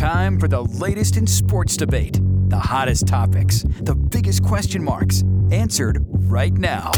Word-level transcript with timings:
time 0.00 0.40
for 0.40 0.48
the 0.48 0.62
latest 0.62 1.18
in 1.18 1.26
sports 1.26 1.76
debate, 1.76 2.18
the 2.48 2.58
hottest 2.58 3.06
topics, 3.06 3.66
the 3.82 3.94
biggest 3.94 4.42
question 4.42 4.82
marks, 4.82 5.22
answered 5.52 6.02
right 6.10 6.54
now. 6.54 6.90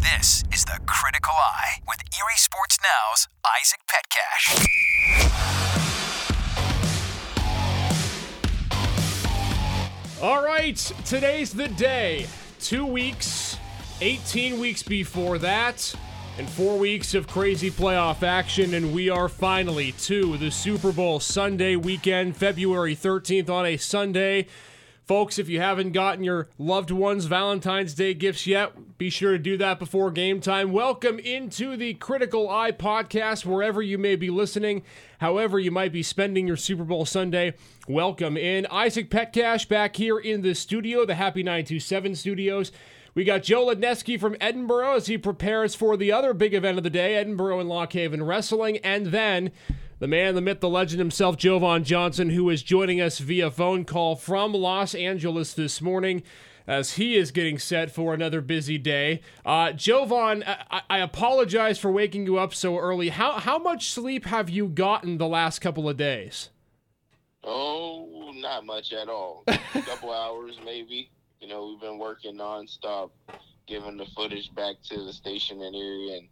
This 0.00 0.42
is 0.50 0.64
the 0.64 0.80
Critical 0.86 1.34
Eye 1.34 1.82
with 1.86 1.98
Erie 2.18 2.38
Sports 2.38 2.78
Now's 2.82 3.28
Isaac 3.60 3.80
Petcash. 3.92 4.56
All 10.22 10.42
right, 10.42 10.78
today's 11.04 11.52
the 11.52 11.68
day. 11.68 12.26
Two 12.58 12.86
weeks, 12.86 13.58
18 14.00 14.58
weeks 14.58 14.82
before 14.82 15.36
that, 15.36 15.94
and 16.38 16.48
four 16.48 16.78
weeks 16.78 17.14
of 17.14 17.28
crazy 17.28 17.70
playoff 17.70 18.22
action, 18.22 18.72
and 18.74 18.94
we 18.94 19.10
are 19.10 19.28
finally 19.28 19.92
to 19.92 20.38
the 20.38 20.50
Super 20.50 20.90
Bowl 20.90 21.20
Sunday 21.20 21.76
weekend, 21.76 22.36
February 22.36 22.96
13th 22.96 23.50
on 23.50 23.66
a 23.66 23.76
Sunday. 23.76 24.46
Folks, 25.04 25.38
if 25.38 25.48
you 25.48 25.60
haven't 25.60 25.92
gotten 25.92 26.24
your 26.24 26.48
loved 26.58 26.90
ones 26.90 27.26
Valentine's 27.26 27.92
Day 27.92 28.14
gifts 28.14 28.46
yet, 28.46 28.96
be 28.96 29.10
sure 29.10 29.32
to 29.32 29.38
do 29.38 29.58
that 29.58 29.78
before 29.78 30.10
game 30.10 30.40
time. 30.40 30.72
Welcome 30.72 31.18
into 31.18 31.76
the 31.76 31.94
Critical 31.94 32.48
Eye 32.48 32.72
podcast, 32.72 33.44
wherever 33.44 33.82
you 33.82 33.98
may 33.98 34.16
be 34.16 34.30
listening, 34.30 34.84
however 35.18 35.58
you 35.58 35.70
might 35.70 35.92
be 35.92 36.02
spending 36.02 36.46
your 36.46 36.56
Super 36.56 36.84
Bowl 36.84 37.04
Sunday. 37.04 37.52
Welcome 37.86 38.38
in. 38.38 38.66
Isaac 38.70 39.10
Petcash 39.10 39.68
back 39.68 39.96
here 39.96 40.18
in 40.18 40.40
the 40.40 40.54
studio, 40.54 41.04
the 41.04 41.16
Happy 41.16 41.42
927 41.42 42.14
studios. 42.14 42.72
We 43.14 43.24
got 43.24 43.42
Joe 43.42 43.66
Ledneski 43.66 44.18
from 44.18 44.36
Edinboro 44.36 44.96
as 44.96 45.06
he 45.06 45.18
prepares 45.18 45.74
for 45.74 45.98
the 45.98 46.10
other 46.10 46.32
big 46.32 46.54
event 46.54 46.78
of 46.78 46.84
the 46.84 46.88
day, 46.88 47.22
Edinboro 47.22 47.60
and 47.60 47.68
Lock 47.68 47.92
Haven 47.92 48.22
Wrestling. 48.22 48.78
And 48.78 49.06
then 49.06 49.52
the 49.98 50.06
man, 50.06 50.34
the 50.34 50.40
myth, 50.40 50.60
the 50.60 50.68
legend 50.70 50.98
himself, 50.98 51.36
Jovan 51.36 51.84
Johnson, 51.84 52.30
who 52.30 52.48
is 52.48 52.62
joining 52.62 53.02
us 53.02 53.18
via 53.18 53.50
phone 53.50 53.84
call 53.84 54.16
from 54.16 54.54
Los 54.54 54.94
Angeles 54.94 55.52
this 55.52 55.82
morning 55.82 56.22
as 56.66 56.94
he 56.94 57.16
is 57.16 57.32
getting 57.32 57.58
set 57.58 57.90
for 57.90 58.14
another 58.14 58.40
busy 58.40 58.78
day. 58.78 59.20
Uh, 59.44 59.72
Jovan, 59.72 60.42
I-, 60.46 60.82
I 60.88 60.98
apologize 61.00 61.78
for 61.78 61.92
waking 61.92 62.24
you 62.24 62.38
up 62.38 62.54
so 62.54 62.78
early. 62.78 63.10
How, 63.10 63.32
how 63.32 63.58
much 63.58 63.90
sleep 63.90 64.24
have 64.24 64.48
you 64.48 64.68
gotten 64.68 65.18
the 65.18 65.28
last 65.28 65.58
couple 65.58 65.86
of 65.86 65.98
days? 65.98 66.48
Oh, 67.44 68.32
not 68.36 68.64
much 68.64 68.94
at 68.94 69.10
all. 69.10 69.44
A 69.46 69.58
couple 69.82 70.10
hours, 70.14 70.56
maybe. 70.64 71.10
You 71.42 71.48
know, 71.48 71.66
we've 71.66 71.80
been 71.80 71.98
working 71.98 72.38
nonstop, 72.38 73.10
giving 73.66 73.96
the 73.96 74.06
footage 74.16 74.54
back 74.54 74.76
to 74.90 75.02
the 75.02 75.12
station 75.12 75.60
and 75.60 75.74
area, 75.74 76.18
and 76.18 76.28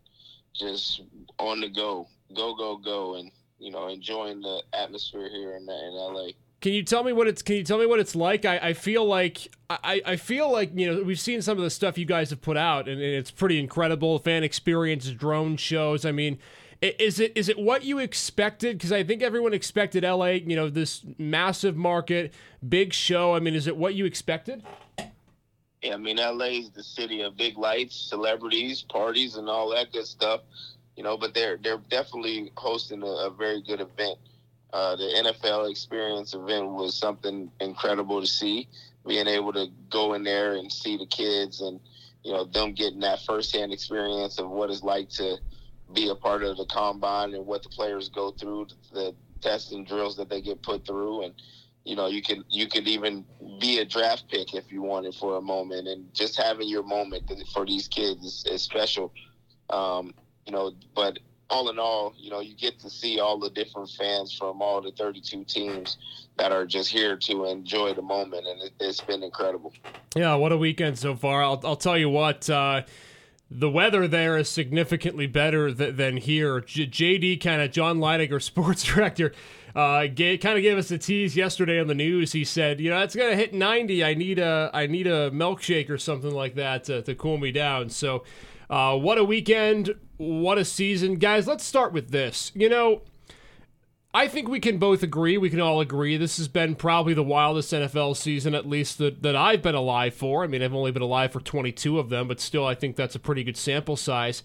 just 0.55 1.03
on 1.41 1.61
the 1.61 1.69
go, 1.69 2.07
go, 2.37 2.55
go, 2.55 2.77
go, 2.77 3.17
and 3.17 3.33
you 3.59 3.73
know, 3.73 3.89
enjoying 3.89 4.41
the 4.41 4.63
atmosphere 4.73 5.29
here 5.29 5.57
in, 5.57 5.63
in 5.63 5.95
LA. 5.95 6.29
Can 6.61 6.75
you 6.75 6.85
tell 6.85 7.03
me 7.03 7.13
what 7.13 7.27
it's? 7.27 7.43
Can 7.43 7.57
you 7.57 7.65
tell 7.65 7.79
me 7.79 7.87
what 7.87 7.99
it's 7.99 8.15
like? 8.15 8.45
I, 8.45 8.59
I 8.59 8.73
feel 8.73 9.05
like 9.05 9.53
I, 9.69 10.01
I 10.07 10.15
feel 10.15 10.53
like 10.53 10.71
you 10.79 10.93
know 10.93 11.03
we've 11.03 11.19
seen 11.19 11.43
some 11.43 11.59
of 11.59 11.65
the 11.65 11.71
stuff 11.71 11.99
you 11.99 12.05
guys 12.05 12.31
have 12.31 12.41
put 12.41 12.57
out, 12.57 12.87
and, 12.87 13.01
and 13.01 13.13
it's 13.13 13.33
pretty 13.33 13.59
incredible. 13.59 14.17
Fan 14.21 14.45
experience, 14.45 15.11
drone 15.11 15.57
shows. 15.57 16.05
I 16.05 16.13
mean, 16.13 16.39
is 16.83 17.21
it 17.21 17.33
is 17.35 17.49
it 17.49 17.59
what 17.59 17.85
you 17.85 17.99
expected? 17.99 18.79
Because 18.79 18.93
I 18.93 19.05
think 19.05 19.23
everyone 19.23 19.53
expected 19.53 20.03
LA. 20.03 20.27
You 20.27 20.57
know, 20.57 20.71
this 20.71 21.03
massive 21.19 21.77
market, 21.77 22.33
big 22.67 22.95
show. 22.95 23.35
I 23.35 23.41
mean, 23.41 23.55
is 23.55 23.67
it 23.67 23.77
what 23.77 23.95
you 23.95 24.07
expected? 24.07 24.63
Yeah, 25.83 25.95
I 25.95 25.97
mean, 25.97 26.17
LA 26.17 26.47
is 26.47 26.71
the 26.71 26.83
city 26.83 27.23
of 27.23 27.37
big 27.37 27.57
lights, 27.57 27.97
celebrities, 27.97 28.83
parties, 28.83 29.37
and 29.37 29.49
all 29.49 29.71
that 29.71 29.93
good 29.93 30.07
stuff. 30.07 30.41
You 30.97 31.03
know, 31.03 31.17
but 31.17 31.35
they're 31.35 31.59
they're 31.59 31.81
definitely 31.91 32.51
hosting 32.57 33.03
a, 33.03 33.07
a 33.07 33.31
very 33.31 33.63
good 33.63 33.81
event. 33.81 34.19
Uh, 34.73 34.97
the 34.97 35.33
NFL 35.35 35.71
experience 35.71 36.33
event 36.33 36.71
was 36.71 36.95
something 36.95 37.51
incredible 37.61 38.21
to 38.21 38.27
see. 38.27 38.69
Being 39.07 39.27
able 39.27 39.53
to 39.55 39.69
go 39.91 40.15
in 40.15 40.23
there 40.23 40.55
and 40.55 40.71
see 40.71 40.97
the 40.97 41.07
kids 41.07 41.61
and 41.61 41.81
you 42.23 42.33
know 42.33 42.45
them 42.45 42.73
getting 42.73 43.01
that 43.01 43.21
firsthand 43.23 43.73
experience 43.73 44.39
of 44.39 44.49
what 44.49 44.71
it's 44.71 44.83
like 44.83 45.09
to 45.11 45.39
be 45.95 46.09
a 46.09 46.15
part 46.15 46.43
of 46.43 46.57
the 46.57 46.67
combine 46.67 47.35
and 47.35 47.47
what 47.47 47.63
the 47.63 47.69
players 47.69 48.09
go 48.09 48.31
through, 48.33 48.67
the 48.93 49.15
tests 49.41 49.73
and 49.73 49.87
drills 49.87 50.17
that 50.17 50.29
they 50.29 50.41
get 50.41 50.63
put 50.63 50.87
through, 50.87 51.25
and 51.25 51.35
you 51.85 51.97
know 51.97 52.07
you 52.07 52.23
can 52.23 52.45
you 52.49 52.67
could 52.67 52.87
even 52.87 53.25
be 53.61 53.79
a 53.79 53.85
draft 53.85 54.25
pick 54.29 54.55
if 54.55 54.71
you 54.71 54.83
wanted 54.83 55.15
for 55.15 55.37
a 55.37 55.41
moment. 55.41 55.89
And 55.89 56.13
just 56.15 56.37
having 56.37 56.69
your 56.69 56.83
moment 56.83 57.31
for 57.53 57.65
these 57.65 57.89
kids 57.89 58.25
is, 58.25 58.45
is 58.47 58.63
special. 58.63 59.13
Um, 59.71 60.15
you 60.47 60.53
know 60.53 60.73
but 60.95 61.19
all 61.49 61.69
in 61.69 61.79
all 61.79 62.15
you 62.17 62.31
know 62.31 62.41
you 62.41 62.55
get 62.55 62.79
to 62.81 62.91
see 62.91 63.21
all 63.21 63.39
the 63.39 63.51
different 63.51 63.91
fans 63.91 64.37
from 64.37 64.63
all 64.63 64.81
the 64.81 64.93
32 64.93 65.45
teams 65.45 65.99
that 66.39 66.53
are 66.53 66.65
just 66.65 66.91
here 66.91 67.17
to 67.17 67.47
enjoy 67.47 67.93
the 67.93 68.03
moment. 68.03 68.47
And 68.47 68.63
it, 68.63 68.73
has 68.81 69.01
been 69.01 69.23
incredible. 69.23 69.73
Yeah 70.17 70.35
what 70.37 70.53
a 70.53 70.57
weekend 70.57 70.99
so 70.99 71.15
far. 71.15 71.43
I'll, 71.43 71.61
I'll 71.65 71.77
tell 71.77 71.99
you 71.99 72.09
what 72.09 72.49
uh, 72.49 72.83
the 73.51 73.69
weather 73.71 74.07
there 74.07 74.37
is 74.37 74.49
significantly 74.49 75.27
better 75.27 75.73
th- 75.73 75.97
than 75.97 76.19
here. 76.19 76.61
J- 76.61 76.87
JD 76.87 77.41
kind 77.41 77.61
of 77.61 77.73
John 77.73 77.99
Leidiger, 77.99 78.39
sports 78.41 78.85
director, 78.85 79.33
uh, 79.75 80.07
kind 80.17 80.45
of 80.45 80.63
gave 80.63 80.79
us 80.79 80.91
a 80.91 80.99
tease 80.99 81.37
yesterday 81.37 81.81
on 81.81 81.87
the 81.87 81.95
news. 81.95 82.33
He 82.33 82.45
said, 82.45 82.81
"You 82.81 82.91
know, 82.91 83.01
it's 83.01 83.17
gonna 83.17 83.37
hit 83.37 83.53
90. 83.53 84.05
I 84.05 84.15
need 84.15 84.39
a 84.39 84.71
I 84.73 84.87
need 84.87 85.07
a 85.07 85.31
milkshake 85.31 85.91
or 85.91 85.99
something 85.99 86.33
like 86.33 86.55
that 86.55 86.85
to, 86.85 87.03
to 87.03 87.15
cool 87.15 87.39
me 87.39 87.51
down." 87.53 87.91
So, 87.91 88.25
uh, 88.69 88.97
what 88.97 89.19
a 89.19 89.25
weekend! 89.25 89.95
What 90.17 90.59
a 90.59 90.65
season, 90.65 91.17
guys. 91.17 91.47
Let's 91.47 91.65
start 91.65 91.93
with 91.93 92.11
this. 92.11 92.53
You 92.55 92.69
know. 92.69 93.03
I 94.13 94.27
think 94.27 94.49
we 94.49 94.59
can 94.59 94.79
both 94.79 95.05
agree, 95.05 95.39
we 95.39 95.51
can 95.51 95.61
all 95.61 95.81
agree, 95.81 96.17
this 96.17 96.39
has 96.39 96.49
been 96.49 96.75
probably 96.75 97.15
the 97.15 97.23
wildest 97.23 97.73
NFL 97.73 98.17
season, 98.17 98.57
at 98.57 98.69
least 98.69 98.99
that, 98.99 99.23
that 99.23 99.37
I've 99.37 99.63
been 99.63 99.77
alive 99.77 100.15
for. 100.15 100.43
I 100.43 100.49
mean, 100.49 100.63
I've 100.63 100.75
only 100.75 100.91
been 100.91 101.03
alive 101.03 101.33
for 101.33 101.41
22 101.41 101.99
of 101.99 102.09
them, 102.09 102.27
but 102.27 102.41
still, 102.41 102.67
I 102.67 102.75
think 102.75 102.97
that's 102.97 103.15
a 103.15 103.21
pretty 103.21 103.45
good 103.45 103.57
sample 103.57 103.97
size. 103.97 104.43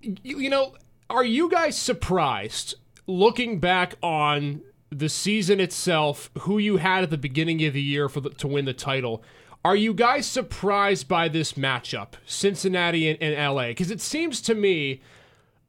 You, 0.00 0.38
you 0.38 0.48
know, 0.48 0.74
are 1.10 1.24
you 1.24 1.50
guys 1.50 1.76
surprised 1.76 2.76
looking 3.08 3.58
back 3.58 3.94
on 4.00 4.62
the 4.90 5.08
season 5.08 5.58
itself, 5.58 6.30
who 6.40 6.58
you 6.58 6.76
had 6.76 7.02
at 7.02 7.10
the 7.10 7.18
beginning 7.18 7.64
of 7.64 7.74
the 7.74 7.82
year 7.82 8.08
for 8.08 8.20
the, 8.20 8.30
to 8.30 8.46
win 8.46 8.64
the 8.64 8.72
title? 8.72 9.24
Are 9.64 9.74
you 9.74 9.92
guys 9.92 10.26
surprised 10.26 11.08
by 11.08 11.26
this 11.28 11.54
matchup, 11.54 12.10
Cincinnati 12.24 13.08
and, 13.08 13.20
and 13.20 13.34
LA? 13.34 13.68
Because 13.68 13.90
it 13.90 14.00
seems 14.00 14.40
to 14.42 14.54
me, 14.54 15.00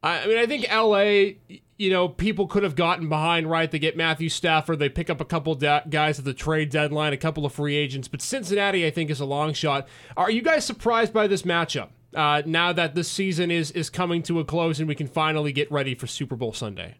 I 0.04 0.24
mean, 0.28 0.38
I 0.38 0.46
think 0.46 0.66
LA 0.70 1.58
you 1.78 1.90
know, 1.90 2.08
people 2.08 2.48
could 2.48 2.64
have 2.64 2.74
gotten 2.74 3.08
behind, 3.08 3.48
right? 3.48 3.70
They 3.70 3.78
get 3.78 3.96
Matthew 3.96 4.28
Stafford, 4.28 4.80
they 4.80 4.88
pick 4.88 5.08
up 5.08 5.20
a 5.20 5.24
couple 5.24 5.54
da- 5.54 5.84
guys 5.88 6.18
at 6.18 6.24
the 6.24 6.34
trade 6.34 6.70
deadline, 6.70 7.12
a 7.12 7.16
couple 7.16 7.46
of 7.46 7.52
free 7.52 7.76
agents, 7.76 8.08
but 8.08 8.20
Cincinnati, 8.20 8.84
I 8.84 8.90
think, 8.90 9.10
is 9.10 9.20
a 9.20 9.24
long 9.24 9.52
shot. 9.52 9.88
Are 10.16 10.30
you 10.30 10.42
guys 10.42 10.66
surprised 10.66 11.12
by 11.12 11.28
this 11.28 11.42
matchup 11.42 11.90
uh, 12.14 12.42
now 12.44 12.72
that 12.72 12.96
this 12.96 13.08
season 13.08 13.50
is 13.50 13.70
is 13.70 13.88
coming 13.90 14.22
to 14.24 14.40
a 14.40 14.44
close 14.44 14.80
and 14.80 14.88
we 14.88 14.96
can 14.96 15.06
finally 15.06 15.52
get 15.52 15.70
ready 15.70 15.94
for 15.94 16.08
Super 16.08 16.34
Bowl 16.34 16.52
Sunday? 16.52 16.96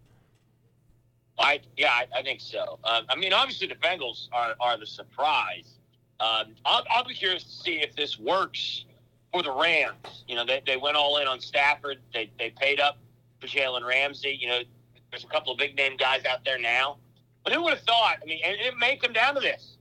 I 1.41 1.61
yeah, 1.77 1.91
I, 1.91 2.07
I 2.19 2.23
think 2.23 2.41
so. 2.41 2.79
Um, 2.85 3.05
I 3.09 3.17
mean, 3.17 3.33
obviously 3.33 3.67
the 3.67 3.77
Bengals 3.77 4.29
are 4.33 4.55
are 4.61 4.79
the 4.79 4.87
surprise. 4.87 5.75
Um, 6.21 6.55
I'll, 6.65 6.85
I'll 6.91 7.05
be 7.05 7.15
curious 7.15 7.45
to 7.45 7.51
see 7.51 7.81
if 7.81 7.95
this 7.95 8.19
works 8.19 8.85
for 9.33 9.43
the 9.43 9.53
Rams. 9.53 10.25
You 10.27 10.35
know, 10.35 10.45
they, 10.45 10.63
they 10.67 10.77
went 10.77 10.97
all 10.97 11.19
in 11.19 11.29
on 11.29 11.41
Stafford. 11.41 11.99
They 12.13 12.31
they 12.39 12.51
paid 12.51 12.81
up 12.81 12.99
for 13.41 13.47
Jalen 13.47 13.87
Ramsey. 13.87 14.37
You 14.41 14.49
know, 14.49 14.61
there's 15.11 15.25
a 15.25 15.29
couple 15.29 15.53
of 15.53 15.59
big 15.59 15.77
name 15.77 15.97
guys 15.97 16.25
out 16.25 16.45
there 16.45 16.59
now. 16.59 16.99
But 17.45 17.53
who 17.53 17.63
would 17.65 17.75
have 17.75 17.83
thought? 17.83 18.17
I 18.23 18.27
mean, 18.27 18.41
it, 18.43 18.61
it 18.61 18.75
may 18.79 18.97
come 18.97 19.13
down 19.13 19.35
to 19.35 19.41
this. 19.41 19.77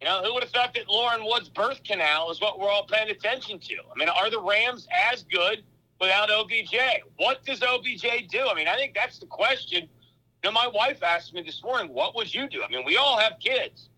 You 0.00 0.08
know, 0.08 0.22
who 0.22 0.32
would 0.34 0.42
have 0.42 0.52
thought 0.52 0.74
that 0.74 0.88
Lauren 0.88 1.24
Wood's 1.24 1.48
birth 1.48 1.82
canal 1.84 2.30
is 2.30 2.40
what 2.40 2.58
we're 2.58 2.70
all 2.70 2.86
paying 2.86 3.10
attention 3.10 3.58
to? 3.58 3.74
I 3.74 3.98
mean, 3.98 4.08
are 4.08 4.30
the 4.30 4.40
Rams 4.40 4.88
as 5.12 5.24
good 5.24 5.62
without 6.00 6.30
OBJ? 6.30 6.74
What 7.16 7.44
does 7.44 7.62
OBJ 7.62 8.28
do? 8.30 8.48
I 8.48 8.54
mean, 8.54 8.66
I 8.66 8.76
think 8.76 8.94
that's 8.94 9.18
the 9.18 9.26
question. 9.26 9.82
You 9.82 10.50
know, 10.50 10.52
my 10.52 10.66
wife 10.66 11.02
asked 11.02 11.34
me 11.34 11.42
this 11.42 11.62
morning, 11.62 11.92
"What 11.92 12.14
would 12.14 12.32
you 12.34 12.48
do?" 12.48 12.62
I 12.62 12.68
mean, 12.68 12.84
we 12.86 12.96
all 12.96 13.18
have 13.18 13.34
kids. 13.40 13.90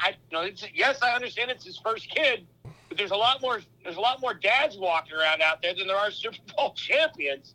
I, 0.00 0.16
you 0.30 0.36
know, 0.36 0.50
yes, 0.74 1.00
I 1.00 1.12
understand 1.12 1.52
it's 1.52 1.64
his 1.64 1.78
first 1.78 2.10
kid, 2.10 2.44
but 2.88 2.98
there's 2.98 3.12
a 3.12 3.16
lot 3.16 3.40
more. 3.40 3.60
There's 3.84 3.96
a 3.96 4.00
lot 4.00 4.20
more 4.20 4.34
dads 4.34 4.76
walking 4.76 5.14
around 5.14 5.42
out 5.42 5.62
there 5.62 5.74
than 5.74 5.86
there 5.86 5.96
are 5.96 6.10
Super 6.10 6.38
Bowl 6.56 6.72
champions. 6.76 7.54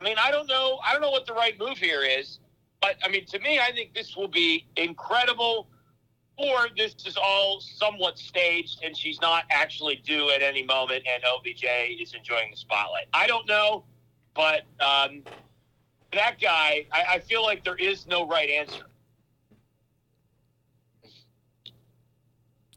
I 0.00 0.04
mean, 0.04 0.16
I 0.22 0.30
don't 0.30 0.48
know. 0.48 0.78
I 0.84 0.92
don't 0.92 1.02
know 1.02 1.10
what 1.10 1.26
the 1.26 1.34
right 1.34 1.58
move 1.58 1.76
here 1.76 2.02
is, 2.02 2.38
but 2.80 2.96
I 3.04 3.08
mean, 3.08 3.26
to 3.26 3.38
me, 3.38 3.58
I 3.58 3.70
think 3.72 3.94
this 3.94 4.16
will 4.16 4.28
be 4.28 4.66
incredible. 4.76 5.68
Or 6.38 6.68
this 6.74 6.94
is 7.04 7.18
all 7.18 7.60
somewhat 7.60 8.16
staged, 8.16 8.82
and 8.82 8.96
she's 8.96 9.20
not 9.20 9.44
actually 9.50 9.96
due 9.96 10.30
at 10.30 10.40
any 10.40 10.64
moment, 10.64 11.04
and 11.06 11.22
OBJ 11.22 11.64
is 12.00 12.14
enjoying 12.14 12.50
the 12.50 12.56
spotlight. 12.56 13.08
I 13.12 13.26
don't 13.26 13.46
know, 13.46 13.84
but 14.34 14.62
um, 14.80 15.22
that 16.14 16.40
guy, 16.40 16.86
I, 16.92 17.04
I 17.10 17.18
feel 17.18 17.42
like 17.42 17.62
there 17.62 17.76
is 17.76 18.06
no 18.06 18.26
right 18.26 18.48
answer. 18.48 18.84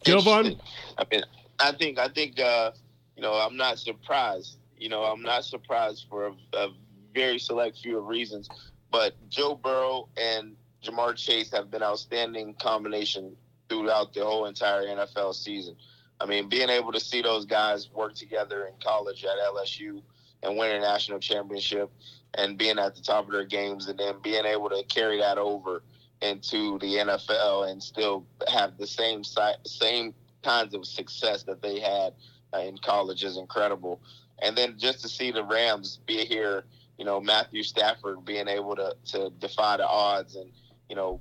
Jovan? 0.03 0.59
I 0.97 1.05
mean, 1.09 1.23
I 1.59 1.71
think 1.71 1.97
I 1.97 2.09
think 2.09 2.41
uh, 2.41 2.71
you 3.15 3.21
know 3.21 3.33
I'm 3.33 3.55
not 3.55 3.79
surprised. 3.79 4.57
You 4.77 4.89
know, 4.89 5.03
I'm 5.03 5.21
not 5.21 5.45
surprised 5.45 6.07
for 6.09 6.27
a, 6.27 6.57
a 6.57 6.69
very 7.13 7.39
select 7.39 7.77
few 7.79 7.97
of 7.97 8.05
reasons. 8.05 8.49
But 8.91 9.15
Joe 9.29 9.55
Burrow 9.55 10.09
and 10.17 10.55
Ja'Marr 10.83 11.15
Chase 11.15 11.51
have 11.51 11.71
been 11.71 11.83
outstanding 11.83 12.53
combination 12.55 13.35
throughout 13.69 14.13
the 14.13 14.23
whole 14.23 14.45
entire 14.45 14.83
NFL 14.83 15.33
season. 15.33 15.75
I 16.19 16.25
mean, 16.25 16.47
being 16.47 16.69
able 16.69 16.91
to 16.91 16.99
see 16.99 17.21
those 17.21 17.45
guys 17.45 17.89
work 17.91 18.13
together 18.15 18.65
in 18.67 18.73
college 18.83 19.25
at 19.25 19.37
LSU 19.53 20.01
and 20.43 20.57
win 20.57 20.75
a 20.75 20.79
national 20.79 21.19
championship 21.19 21.89
and 22.35 22.57
being 22.57 22.79
at 22.79 22.95
the 22.95 23.01
top 23.01 23.25
of 23.25 23.31
their 23.31 23.45
games 23.45 23.87
and 23.87 23.97
then 23.97 24.15
being 24.21 24.45
able 24.45 24.69
to 24.69 24.83
carry 24.89 25.19
that 25.19 25.37
over 25.37 25.83
into 26.21 26.79
the 26.79 26.95
NFL 26.95 27.69
and 27.69 27.81
still 27.81 28.25
have 28.47 28.77
the 28.77 28.87
same 28.87 29.23
same 29.65 30.13
kinds 30.41 30.73
of 30.73 30.85
success 30.85 31.43
that 31.43 31.61
they 31.61 31.79
had 31.79 32.13
uh, 32.53 32.59
in 32.59 32.77
college 32.77 33.23
is 33.23 33.37
incredible. 33.37 34.01
And 34.41 34.57
then 34.57 34.75
just 34.77 35.01
to 35.01 35.09
see 35.09 35.31
the 35.31 35.43
Rams 35.43 35.99
be 36.05 36.25
here, 36.25 36.65
you 37.03 37.09
know, 37.09 37.19
Matthew 37.19 37.63
Stafford 37.63 38.23
being 38.23 38.47
able 38.47 38.77
to, 38.77 38.95
to 39.07 39.29
defy 39.31 39.75
the 39.75 39.85
odds 39.85 40.37
and, 40.37 40.49
you 40.87 40.95
know, 40.95 41.19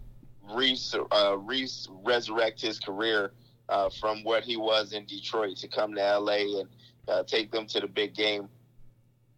re, 0.55 0.79
uh, 1.11 1.37
re- 1.38 1.69
resurrect 2.05 2.61
his 2.61 2.79
career 2.79 3.32
uh, 3.69 3.90
from 3.90 4.23
what 4.23 4.44
he 4.44 4.56
was 4.56 4.93
in 4.93 5.05
Detroit 5.06 5.56
to 5.56 5.67
come 5.67 5.93
to 5.96 6.19
LA 6.19 6.61
and 6.61 6.69
uh, 7.08 7.25
take 7.25 7.50
them 7.50 7.67
to 7.67 7.81
the 7.81 7.88
big 7.88 8.14
game. 8.14 8.49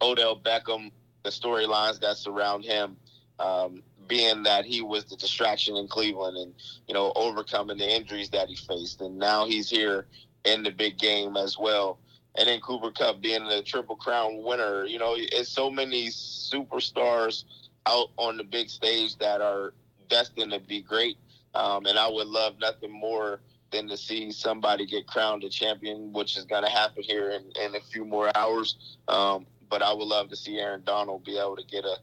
Odell 0.03 0.39
Beckham, 0.39 0.93
the 1.23 1.31
storylines 1.31 1.99
that 2.01 2.19
surround 2.19 2.63
him, 2.67 2.99
um, 3.39 3.83
being 4.07 4.43
that 4.43 4.67
he 4.67 4.83
was 4.83 5.07
the 5.07 5.17
distraction 5.17 5.77
in 5.77 5.89
Cleveland 5.89 6.37
and 6.37 6.53
you 6.87 6.93
know 6.93 7.11
overcoming 7.17 7.79
the 7.79 7.91
injuries 7.91 8.29
that 8.29 8.51
he 8.51 8.57
faced, 8.57 9.01
and 9.01 9.19
now 9.19 9.47
he's 9.47 9.71
here 9.71 10.09
in 10.45 10.63
the 10.63 10.71
big 10.71 10.99
game 10.99 11.39
as 11.39 11.57
well. 11.59 11.99
And 12.37 12.49
then 12.49 12.61
Cooper 12.61 12.91
Kupp 12.91 13.21
being 13.21 13.45
the 13.45 13.63
Triple 13.63 13.97
Crown 13.97 14.43
winner, 14.43 14.85
you 14.85 14.99
know, 14.99 15.15
it's 15.17 15.49
so 15.49 15.71
many 15.71 16.09
superstars 16.09 17.45
out 17.87 18.09
on 18.17 18.37
the 18.37 18.45
big 18.45 18.69
stage 18.69 19.17
that 19.19 19.41
are 19.41 19.73
destined 20.09 20.53
to 20.53 20.59
be 20.59 20.81
great. 20.81 21.17
Um, 21.55 21.87
and 21.87 21.99
I 21.99 22.09
would 22.09 22.27
love 22.27 22.59
nothing 22.59 22.91
more 22.91 23.41
than 23.71 23.89
to 23.89 23.97
see 23.97 24.33
somebody 24.33 24.87
get 24.87 25.07
crowned 25.07 25.45
a 25.45 25.49
champion, 25.49 26.13
which 26.13 26.37
is 26.37 26.45
going 26.45 26.65
to 26.65 26.71
happen 26.71 27.03
here 27.03 27.31
in, 27.31 27.45
in, 27.63 27.75
a 27.75 27.81
few 27.81 28.05
more 28.05 28.31
hours. 28.37 28.97
Um, 29.09 29.47
but 29.69 29.83
I 29.83 29.93
would 29.93 30.07
love 30.07 30.29
to 30.31 30.37
see 30.37 30.59
Aaron 30.59 30.83
Donald 30.85 31.25
be 31.25 31.39
able 31.39 31.57
to 31.57 31.65
get 31.65 31.85
a 31.85 31.97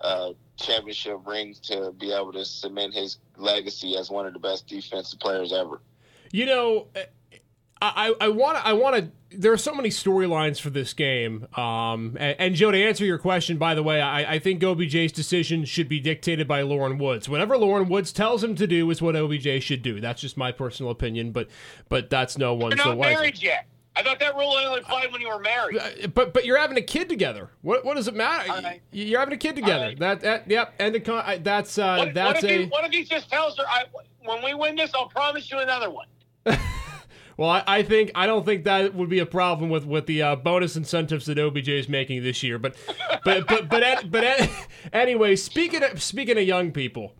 uh, 0.00 0.32
championship 0.56 1.18
ring 1.26 1.54
to 1.62 1.92
be 1.92 2.12
able 2.12 2.32
to 2.32 2.44
cement 2.44 2.94
his 2.94 3.18
legacy 3.36 3.96
as 3.96 4.10
one 4.10 4.26
of 4.26 4.32
the 4.32 4.38
best 4.38 4.66
defensive 4.66 5.18
players 5.18 5.52
ever. 5.52 5.80
You 6.30 6.46
know, 6.46 6.86
I 7.80 8.14
I 8.20 8.28
want 8.28 8.58
to 8.58 8.66
I 8.66 8.72
want 8.72 8.96
to. 8.96 9.10
There 9.36 9.52
are 9.52 9.58
so 9.58 9.74
many 9.74 9.90
storylines 9.90 10.58
for 10.58 10.70
this 10.70 10.94
game. 10.94 11.46
Um, 11.54 12.16
and, 12.18 12.36
and, 12.38 12.54
Joe, 12.54 12.70
to 12.70 12.82
answer 12.82 13.04
your 13.04 13.18
question, 13.18 13.58
by 13.58 13.74
the 13.74 13.82
way, 13.82 14.00
I, 14.00 14.36
I 14.36 14.38
think 14.38 14.62
OBJ's 14.62 15.12
decision 15.12 15.66
should 15.66 15.86
be 15.86 16.00
dictated 16.00 16.48
by 16.48 16.62
Lauren 16.62 16.96
Woods. 16.96 17.28
Whatever 17.28 17.58
Lauren 17.58 17.90
Woods 17.90 18.10
tells 18.10 18.42
him 18.42 18.54
to 18.54 18.66
do 18.66 18.90
is 18.90 19.02
what 19.02 19.16
OBJ 19.16 19.62
should 19.62 19.82
do. 19.82 20.00
That's 20.00 20.22
just 20.22 20.38
my 20.38 20.50
personal 20.50 20.90
opinion, 20.90 21.32
but 21.32 21.48
but 21.90 22.08
that's 22.08 22.38
no 22.38 22.54
one. 22.54 22.74
You're 22.76 22.86
not 22.86 22.98
married 22.98 23.42
yet. 23.42 23.66
I 23.98 24.02
thought 24.02 24.20
that 24.20 24.36
rule 24.36 24.52
only 24.52 24.80
applied 24.80 25.10
when 25.10 25.20
you 25.20 25.28
were 25.28 25.40
married. 25.40 25.76
Uh, 25.76 26.06
but 26.14 26.32
but 26.32 26.44
you're 26.44 26.58
having 26.58 26.78
a 26.78 26.82
kid 26.82 27.08
together. 27.08 27.50
What 27.62 27.84
what 27.84 27.96
does 27.96 28.06
it 28.06 28.14
matter? 28.14 28.48
Right. 28.50 28.80
You're 28.92 29.18
having 29.18 29.34
a 29.34 29.38
kid 29.38 29.56
together. 29.56 29.86
Right. 29.86 29.98
That 29.98 30.20
that 30.20 30.50
yep. 30.50 30.74
And 30.78 30.94
the 30.94 31.00
con- 31.00 31.42
that's 31.42 31.78
uh 31.78 31.96
what, 31.98 32.14
that's 32.14 32.42
what 32.42 32.50
a. 32.50 32.58
He, 32.58 32.64
what 32.66 32.84
if 32.84 32.92
he 32.92 33.02
just 33.04 33.28
tells 33.28 33.58
her, 33.58 33.64
I, 33.66 33.84
when 34.24 34.44
we 34.44 34.54
win 34.54 34.76
this, 34.76 34.92
I'll 34.94 35.08
promise 35.08 35.50
you 35.50 35.58
another 35.58 35.90
one. 35.90 36.06
well, 37.38 37.50
I, 37.50 37.62
I, 37.68 37.82
think 37.84 38.10
I 38.16 38.26
don't 38.26 38.44
think 38.44 38.64
that 38.64 38.94
would 38.94 39.08
be 39.08 39.20
a 39.20 39.26
problem 39.26 39.70
with 39.70 39.86
with 39.86 40.06
the 40.06 40.22
uh, 40.22 40.36
bonus 40.36 40.76
incentives 40.76 41.26
that 41.26 41.38
OBJ 41.38 41.68
is 41.68 41.88
making 41.88 42.24
this 42.24 42.42
year. 42.42 42.58
But 42.58 42.76
but 43.24 43.46
but 43.46 43.68
but 43.68 44.10
but, 44.10 44.50
anyway, 44.92 45.36
speaking 45.36 45.84
of, 45.84 46.02
speaking 46.02 46.36
of 46.36 46.42
young 46.42 46.72
people, 46.72 47.14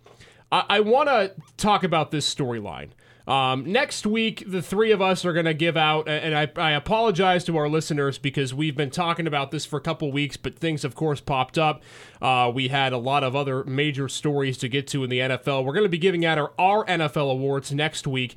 I, 0.51 0.65
I 0.69 0.81
want 0.81 1.09
to 1.09 1.35
talk 1.57 1.85
about 1.85 2.11
this 2.11 2.33
storyline. 2.33 2.91
Um, 3.29 3.71
next 3.71 4.07
week, 4.07 4.43
the 4.47 4.63
three 4.63 4.91
of 4.91 5.03
us 5.03 5.27
are 5.27 5.35
going 5.35 5.45
to 5.45 5.53
give 5.53 5.77
out, 5.77 6.09
and 6.09 6.35
I, 6.35 6.51
I, 6.57 6.71
apologize 6.71 7.45
to 7.45 7.59
our 7.59 7.69
listeners 7.69 8.17
because 8.17 8.55
we've 8.55 8.75
been 8.75 8.89
talking 8.89 9.27
about 9.27 9.51
this 9.51 9.67
for 9.67 9.77
a 9.77 9.83
couple 9.83 10.11
weeks, 10.11 10.39
but 10.39 10.59
things, 10.59 10.83
of 10.83 10.95
course, 10.95 11.21
popped 11.21 11.59
up. 11.59 11.83
Uh, 12.23 12.51
we 12.53 12.69
had 12.69 12.95
a 12.95 12.97
lot 12.97 13.23
of 13.23 13.37
other 13.37 13.65
major 13.65 14.09
stories 14.09 14.57
to 14.59 14.69
get 14.69 14.87
to 14.89 15.05
in 15.05 15.11
the 15.11 15.19
NFL. 15.19 15.63
We're 15.67 15.75
going 15.75 15.85
to 15.85 15.91
be 15.91 15.99
giving 15.99 16.25
out 16.25 16.39
our, 16.39 16.53
our 16.59 16.87
NFL 16.87 17.31
awards 17.31 17.71
next 17.71 18.07
week 18.07 18.35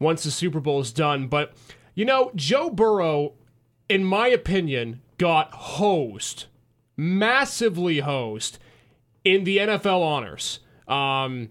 once 0.00 0.24
the 0.24 0.30
Super 0.32 0.58
Bowl 0.58 0.80
is 0.80 0.92
done. 0.92 1.28
But, 1.28 1.52
you 1.94 2.04
know, 2.04 2.32
Joe 2.34 2.70
Burrow, 2.70 3.34
in 3.88 4.02
my 4.02 4.26
opinion, 4.26 5.00
got 5.18 5.52
hosed, 5.52 6.46
massively 6.96 8.00
hosed 8.00 8.58
in 9.24 9.44
the 9.44 9.58
NFL 9.58 10.02
honors. 10.02 10.60
Um, 10.88 11.50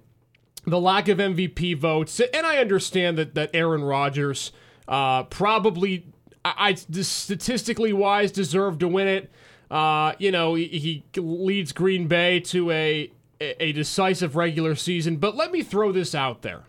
the 0.65 0.79
lack 0.79 1.07
of 1.07 1.19
MVP 1.19 1.77
votes, 1.77 2.19
and 2.19 2.45
I 2.45 2.57
understand 2.57 3.17
that 3.17 3.35
that 3.35 3.51
Aaron 3.53 3.83
Rodgers 3.83 4.51
uh, 4.87 5.23
probably, 5.23 6.05
I, 6.43 6.53
I 6.57 6.73
statistically 6.73 7.93
wise, 7.93 8.31
deserved 8.31 8.81
to 8.81 8.87
win 8.87 9.07
it. 9.07 9.31
Uh, 9.71 10.13
you 10.17 10.31
know, 10.31 10.55
he, 10.55 10.65
he, 10.65 11.03
leads 11.15 11.71
Green 11.71 12.07
Bay 12.07 12.39
to 12.41 12.71
a 12.71 13.11
a 13.39 13.71
decisive 13.71 14.35
regular 14.35 14.75
season. 14.75 15.17
But 15.17 15.35
let 15.35 15.51
me 15.51 15.63
throw 15.63 15.91
this 15.93 16.13
out 16.13 16.41
there 16.41 16.63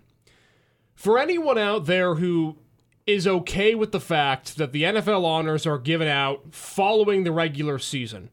for 1.00 1.19
anyone 1.19 1.56
out 1.56 1.87
there 1.87 2.17
who 2.17 2.58
is 3.06 3.26
okay 3.26 3.75
with 3.75 3.91
the 3.91 3.99
fact 3.99 4.58
that 4.58 4.73
the 4.73 4.82
NFL 4.82 5.25
honors 5.25 5.67
are 5.67 5.79
given 5.79 6.06
out 6.06 6.55
following 6.55 7.25
the 7.25 7.32
regular 7.32 7.79
season, 7.79 8.29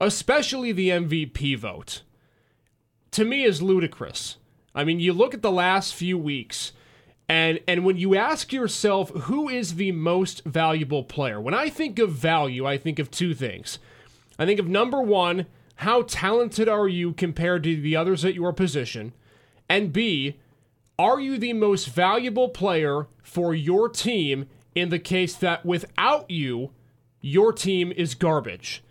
especially 0.00 0.72
the 0.72 0.88
MVP 0.88 1.56
vote. 1.56 2.02
To 3.12 3.24
me, 3.24 3.44
is 3.44 3.62
ludicrous. 3.62 4.36
I 4.74 4.82
mean, 4.82 4.98
you 4.98 5.12
look 5.12 5.32
at 5.32 5.42
the 5.42 5.52
last 5.52 5.94
few 5.94 6.18
weeks, 6.18 6.72
and 7.28 7.60
and 7.68 7.84
when 7.84 7.98
you 7.98 8.16
ask 8.16 8.52
yourself 8.52 9.10
who 9.10 9.48
is 9.48 9.76
the 9.76 9.92
most 9.92 10.44
valuable 10.44 11.04
player, 11.04 11.40
when 11.40 11.54
I 11.54 11.68
think 11.68 12.00
of 12.00 12.10
value, 12.10 12.66
I 12.66 12.78
think 12.78 12.98
of 12.98 13.12
two 13.12 13.32
things. 13.32 13.78
I 14.40 14.44
think 14.44 14.58
of 14.58 14.66
number 14.66 15.00
one, 15.00 15.46
how 15.76 16.02
talented 16.02 16.68
are 16.68 16.88
you 16.88 17.12
compared 17.12 17.62
to 17.62 17.80
the 17.80 17.94
others 17.94 18.24
at 18.24 18.34
your 18.34 18.52
position? 18.52 19.12
And 19.68 19.92
B, 19.92 20.34
are 20.98 21.20
you 21.20 21.38
the 21.38 21.52
most 21.52 21.86
valuable 21.88 22.48
player 22.48 23.06
for 23.22 23.54
your 23.54 23.88
team 23.88 24.48
in 24.74 24.88
the 24.88 24.98
case 24.98 25.34
that 25.36 25.64
without 25.64 26.30
you, 26.30 26.72
your 27.20 27.52
team 27.52 27.92
is 27.92 28.14
garbage? 28.14 28.82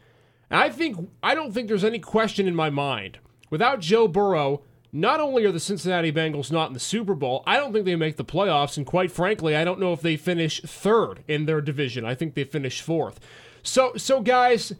And 0.49 0.59
I 0.59 0.69
think 0.69 1.09
I 1.21 1.35
don't 1.35 1.51
think 1.51 1.67
there's 1.67 1.83
any 1.83 1.99
question 1.99 2.47
in 2.47 2.55
my 2.55 2.69
mind. 2.69 3.19
Without 3.49 3.81
Joe 3.81 4.07
Burrow, 4.07 4.61
not 4.93 5.19
only 5.19 5.45
are 5.45 5.51
the 5.51 5.59
Cincinnati 5.59 6.11
Bengals 6.11 6.51
not 6.51 6.67
in 6.67 6.73
the 6.73 6.79
Super 6.79 7.13
Bowl, 7.13 7.43
I 7.45 7.57
don't 7.57 7.73
think 7.73 7.85
they 7.85 7.95
make 7.95 8.15
the 8.15 8.25
playoffs. 8.25 8.77
And 8.77 8.85
quite 8.85 9.11
frankly, 9.11 9.55
I 9.55 9.63
don't 9.63 9.79
know 9.79 9.93
if 9.93 10.01
they 10.01 10.15
finish 10.15 10.61
third 10.61 11.23
in 11.27 11.45
their 11.45 11.61
division. 11.61 12.05
I 12.05 12.15
think 12.15 12.33
they 12.33 12.45
finish 12.45 12.81
fourth. 12.81 13.19
So, 13.63 13.93
so 13.97 14.21
guys, 14.21 14.73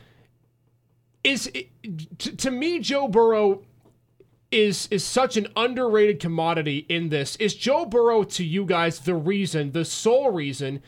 is 1.23 1.51
to, 2.19 2.35
to 2.35 2.51
me, 2.51 2.79
Joe 2.79 3.07
Burrow 3.07 3.63
is 4.51 4.87
is 4.91 5.03
such 5.03 5.37
an 5.37 5.47
underrated 5.55 6.19
commodity 6.19 6.85
in 6.89 7.09
this. 7.09 7.35
Is 7.37 7.55
Joe 7.55 7.85
Burrow 7.85 8.23
to 8.23 8.43
you 8.43 8.65
guys 8.65 8.99
the 8.99 9.15
reason, 9.15 9.71
the 9.71 9.85
sole 9.85 10.31
reason 10.31 10.81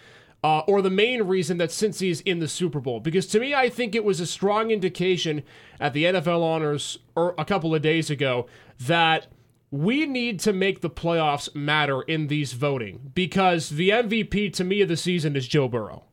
uh, 0.43 0.59
or 0.59 0.81
the 0.81 0.89
main 0.89 1.23
reason 1.23 1.57
that 1.57 1.69
Cincy 1.69 2.09
is 2.09 2.21
in 2.21 2.39
the 2.39 2.47
Super 2.47 2.79
Bowl. 2.79 2.99
Because 2.99 3.27
to 3.27 3.39
me, 3.39 3.53
I 3.53 3.69
think 3.69 3.93
it 3.93 4.05
was 4.05 4.19
a 4.19 4.25
strong 4.25 4.71
indication 4.71 5.43
at 5.79 5.93
the 5.93 6.05
NFL 6.05 6.41
Honors 6.41 6.99
or 7.15 7.35
a 7.37 7.45
couple 7.45 7.75
of 7.75 7.81
days 7.81 8.09
ago 8.09 8.47
that 8.79 9.27
we 9.71 10.05
need 10.05 10.39
to 10.41 10.53
make 10.53 10.81
the 10.81 10.89
playoffs 10.89 11.53
matter 11.53 12.01
in 12.03 12.27
these 12.27 12.53
voting 12.53 13.11
because 13.13 13.69
the 13.69 13.89
MVP 13.89 14.53
to 14.53 14.63
me 14.63 14.81
of 14.81 14.87
the 14.87 14.97
season 14.97 15.35
is 15.35 15.47
Joe 15.47 15.67
Burrow. 15.67 16.03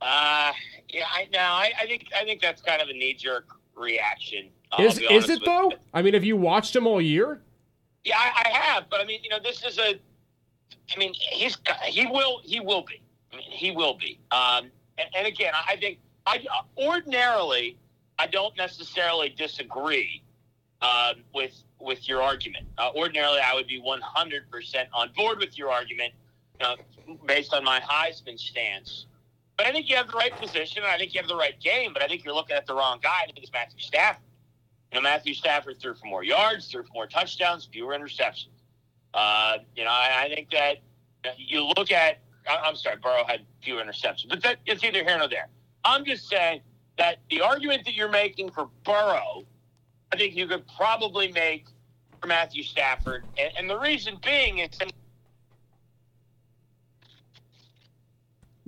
Uh, 0.00 0.52
yeah, 0.88 1.04
I, 1.06 1.28
I, 1.38 1.72
I 1.82 1.86
think 1.86 2.06
I 2.18 2.24
think 2.24 2.40
that's 2.40 2.62
kind 2.62 2.80
of 2.80 2.88
a 2.88 2.92
knee 2.94 3.12
jerk 3.12 3.46
reaction. 3.76 4.48
Is 4.78 4.98
is 4.98 5.28
it 5.28 5.44
though? 5.44 5.72
I 5.92 6.02
mean, 6.02 6.14
have 6.14 6.24
you 6.24 6.36
watched 6.36 6.76
him 6.76 6.86
all 6.86 7.00
year? 7.00 7.40
Yeah, 8.04 8.16
I, 8.16 8.44
I 8.46 8.48
have, 8.50 8.84
but 8.88 9.00
I 9.00 9.04
mean, 9.04 9.20
you 9.22 9.28
know, 9.28 9.40
this 9.42 9.64
is 9.64 9.78
a 9.78 9.98
I 10.94 10.98
mean, 10.98 11.12
he's 11.14 11.58
he 11.84 12.06
will 12.06 12.40
he 12.44 12.60
will 12.60 12.82
be. 12.82 13.00
I 13.32 13.36
mean, 13.36 13.50
he 13.50 13.70
will 13.70 13.94
be. 13.94 14.18
Um, 14.30 14.70
and, 14.98 15.08
and, 15.16 15.26
again, 15.26 15.52
I 15.54 15.76
think 15.76 15.98
I 16.26 16.44
ordinarily 16.76 17.76
I 18.18 18.26
don't 18.26 18.56
necessarily 18.56 19.28
disagree 19.30 20.22
uh, 20.82 21.14
with 21.34 21.62
with 21.78 22.08
your 22.08 22.22
argument. 22.22 22.66
Uh, 22.76 22.90
ordinarily, 22.94 23.40
I 23.40 23.54
would 23.54 23.68
be 23.68 23.80
100 23.80 24.50
percent 24.50 24.88
on 24.92 25.10
board 25.16 25.38
with 25.38 25.56
your 25.56 25.70
argument 25.70 26.12
uh, 26.60 26.76
based 27.26 27.54
on 27.54 27.64
my 27.64 27.80
Heisman 27.80 28.38
stance. 28.38 29.06
But 29.56 29.66
I 29.66 29.72
think 29.72 29.88
you 29.88 29.96
have 29.96 30.08
the 30.08 30.16
right 30.16 30.34
position, 30.34 30.82
and 30.82 30.90
I 30.90 30.96
think 30.96 31.14
you 31.14 31.20
have 31.20 31.28
the 31.28 31.36
right 31.36 31.58
game. 31.60 31.92
But 31.92 32.02
I 32.02 32.08
think 32.08 32.24
you're 32.24 32.34
looking 32.34 32.56
at 32.56 32.66
the 32.66 32.74
wrong 32.74 32.98
guy. 33.02 33.20
I 33.22 33.26
think 33.26 33.38
it's 33.38 33.52
Matthew 33.52 33.80
Stafford. 33.80 34.22
You 34.92 34.98
know, 34.98 35.02
Matthew 35.02 35.34
Stafford 35.34 35.80
threw 35.80 35.94
for 35.94 36.06
more 36.06 36.24
yards, 36.24 36.68
threw 36.68 36.82
for 36.82 36.92
more 36.92 37.06
touchdowns, 37.06 37.68
fewer 37.72 37.96
interceptions. 37.96 38.48
Uh, 39.14 39.58
you 39.76 39.84
know, 39.84 39.90
I, 39.90 40.24
I, 40.24 40.34
think 40.34 40.50
that 40.50 40.78
you 41.36 41.64
look 41.76 41.90
at. 41.92 42.18
I'm 42.48 42.76
sorry, 42.76 42.96
Burrow 42.96 43.24
had 43.26 43.40
fewer 43.62 43.82
interceptions, 43.82 44.28
but 44.28 44.42
that, 44.42 44.58
it's 44.66 44.82
either 44.82 45.04
here 45.04 45.18
or 45.20 45.28
there. 45.28 45.48
I'm 45.84 46.04
just 46.04 46.28
saying 46.28 46.60
that 46.96 47.18
the 47.28 47.40
argument 47.40 47.84
that 47.84 47.94
you're 47.94 48.10
making 48.10 48.50
for 48.50 48.68
Burrow, 48.84 49.44
I 50.12 50.16
think 50.16 50.34
you 50.36 50.46
could 50.46 50.64
probably 50.76 51.32
make 51.32 51.66
for 52.20 52.26
Matthew 52.26 52.62
Stafford. 52.62 53.24
And, 53.38 53.52
and 53.56 53.70
the 53.70 53.78
reason 53.78 54.18
being 54.24 54.58
is 54.58 54.78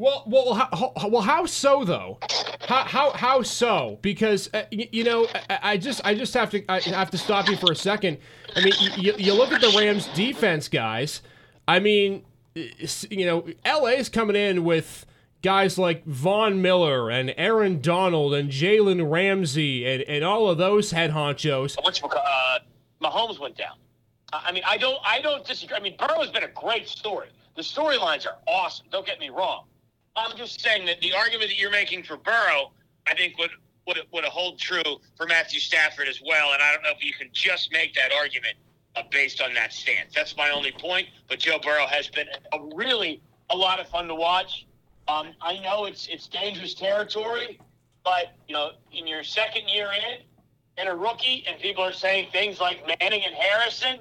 Well, 0.03 0.25
well, 0.27 0.55
how, 0.55 0.93
well, 1.09 1.23
how 1.23 1.47
so 1.47 1.85
though? 1.85 2.19
How 2.67 2.83
how, 2.83 3.11
how 3.13 3.43
so? 3.43 4.01
Because 4.03 4.51
uh, 4.53 4.65
you, 4.73 4.89
you, 4.91 5.05
know, 5.05 5.29
I, 5.49 5.59
I, 5.63 5.77
just 5.77 6.01
I 6.05 6.17
just 6.17 6.35
have 6.35 6.51
to 6.51 6.65
I 6.69 6.81
have 6.81 7.13
to 7.13 7.19
stop 7.19 7.49
you 7.49 7.57
for 7.57 7.71
a 7.71 7.77
second. 7.77 8.19
I 8.57 8.65
mean, 8.65 8.73
you, 8.97 9.15
you 9.17 9.33
look 9.33 9.53
at 9.53 9.61
the 9.61 9.73
Rams' 9.79 10.09
defense, 10.09 10.67
guys. 10.67 11.23
I 11.69 11.79
mean, 11.79 12.25
you 12.57 13.27
know, 13.27 13.47
LA's 13.65 14.09
coming 14.09 14.35
in 14.35 14.65
with 14.65 15.07
guys 15.41 15.79
like 15.79 16.05
Von 16.05 16.61
Miller 16.61 17.09
and 17.09 17.33
Aaron 17.37 17.81
Donald 17.81 18.35
and 18.35 18.51
Jalen 18.51 19.09
Ramsey 19.09 19.87
and, 19.87 20.03
and 20.03 20.25
all 20.25 20.51
of 20.51 20.59
those 20.59 20.91
head 20.91 21.13
honchos. 21.13 21.77
Which 21.87 22.03
uh, 22.03 22.59
Mahomes 23.01 23.39
went 23.39 23.57
down. 23.57 23.77
I 24.33 24.51
mean, 24.51 24.65
I 24.67 24.79
don't 24.79 24.99
I 25.05 25.21
don't 25.21 25.45
disagree. 25.45 25.77
I 25.77 25.81
mean, 25.81 25.95
Burrow's 25.97 26.33
been 26.33 26.43
a 26.43 26.49
great 26.49 26.89
story. 26.89 27.29
The 27.55 27.63
storylines 27.63 28.27
are 28.27 28.39
awesome. 28.49 28.87
Don't 28.91 29.07
get 29.07 29.21
me 29.21 29.29
wrong. 29.29 29.67
I'm 30.16 30.37
just 30.37 30.61
saying 30.61 30.87
that 30.87 31.00
the 31.00 31.14
argument 31.14 31.50
that 31.50 31.59
you're 31.59 31.71
making 31.71 32.02
for 32.02 32.16
Burrow, 32.16 32.73
I 33.07 33.14
think 33.14 33.38
would 33.38 33.50
would 33.87 33.99
would 34.12 34.25
hold 34.25 34.59
true 34.59 34.99
for 35.16 35.26
Matthew 35.26 35.61
Stafford 35.61 36.09
as 36.09 36.21
well. 36.25 36.52
And 36.52 36.62
I 36.62 36.73
don't 36.73 36.83
know 36.83 36.90
if 36.90 37.04
you 37.04 37.12
can 37.12 37.28
just 37.33 37.73
make 37.73 37.95
that 37.95 38.12
argument 38.12 38.54
uh, 38.95 39.02
based 39.11 39.40
on 39.40 39.54
that 39.54 39.73
stance. 39.73 40.14
That's 40.14 40.37
my 40.37 40.50
only 40.50 40.73
point. 40.73 41.09
But 41.28 41.38
Joe 41.38 41.59
Burrow 41.59 41.87
has 41.87 42.09
been 42.09 42.28
a 42.52 42.59
really 42.75 43.23
a 43.50 43.57
lot 43.57 43.81
of 43.81 43.88
fun 43.88 44.07
to 44.09 44.14
watch. 44.14 44.66
Um, 45.09 45.33
I 45.40 45.59
know 45.59 45.87
it's 45.87 46.07
it's 46.09 46.28
dangerous 46.28 46.75
territory, 46.75 47.59
but 48.04 48.35
you 48.49 48.54
know, 48.54 48.73
in 48.92 49.07
your 49.07 49.25
second 49.25 49.69
year 49.69 49.88
in, 49.92 50.21
and 50.76 50.88
a 50.88 50.95
rookie, 50.95 51.45
and 51.49 51.59
people 51.61 51.83
are 51.83 51.92
saying 51.92 52.28
things 52.33 52.61
like 52.61 52.87
Manning 52.87 53.23
and 53.25 53.35
Harrison 53.35 54.00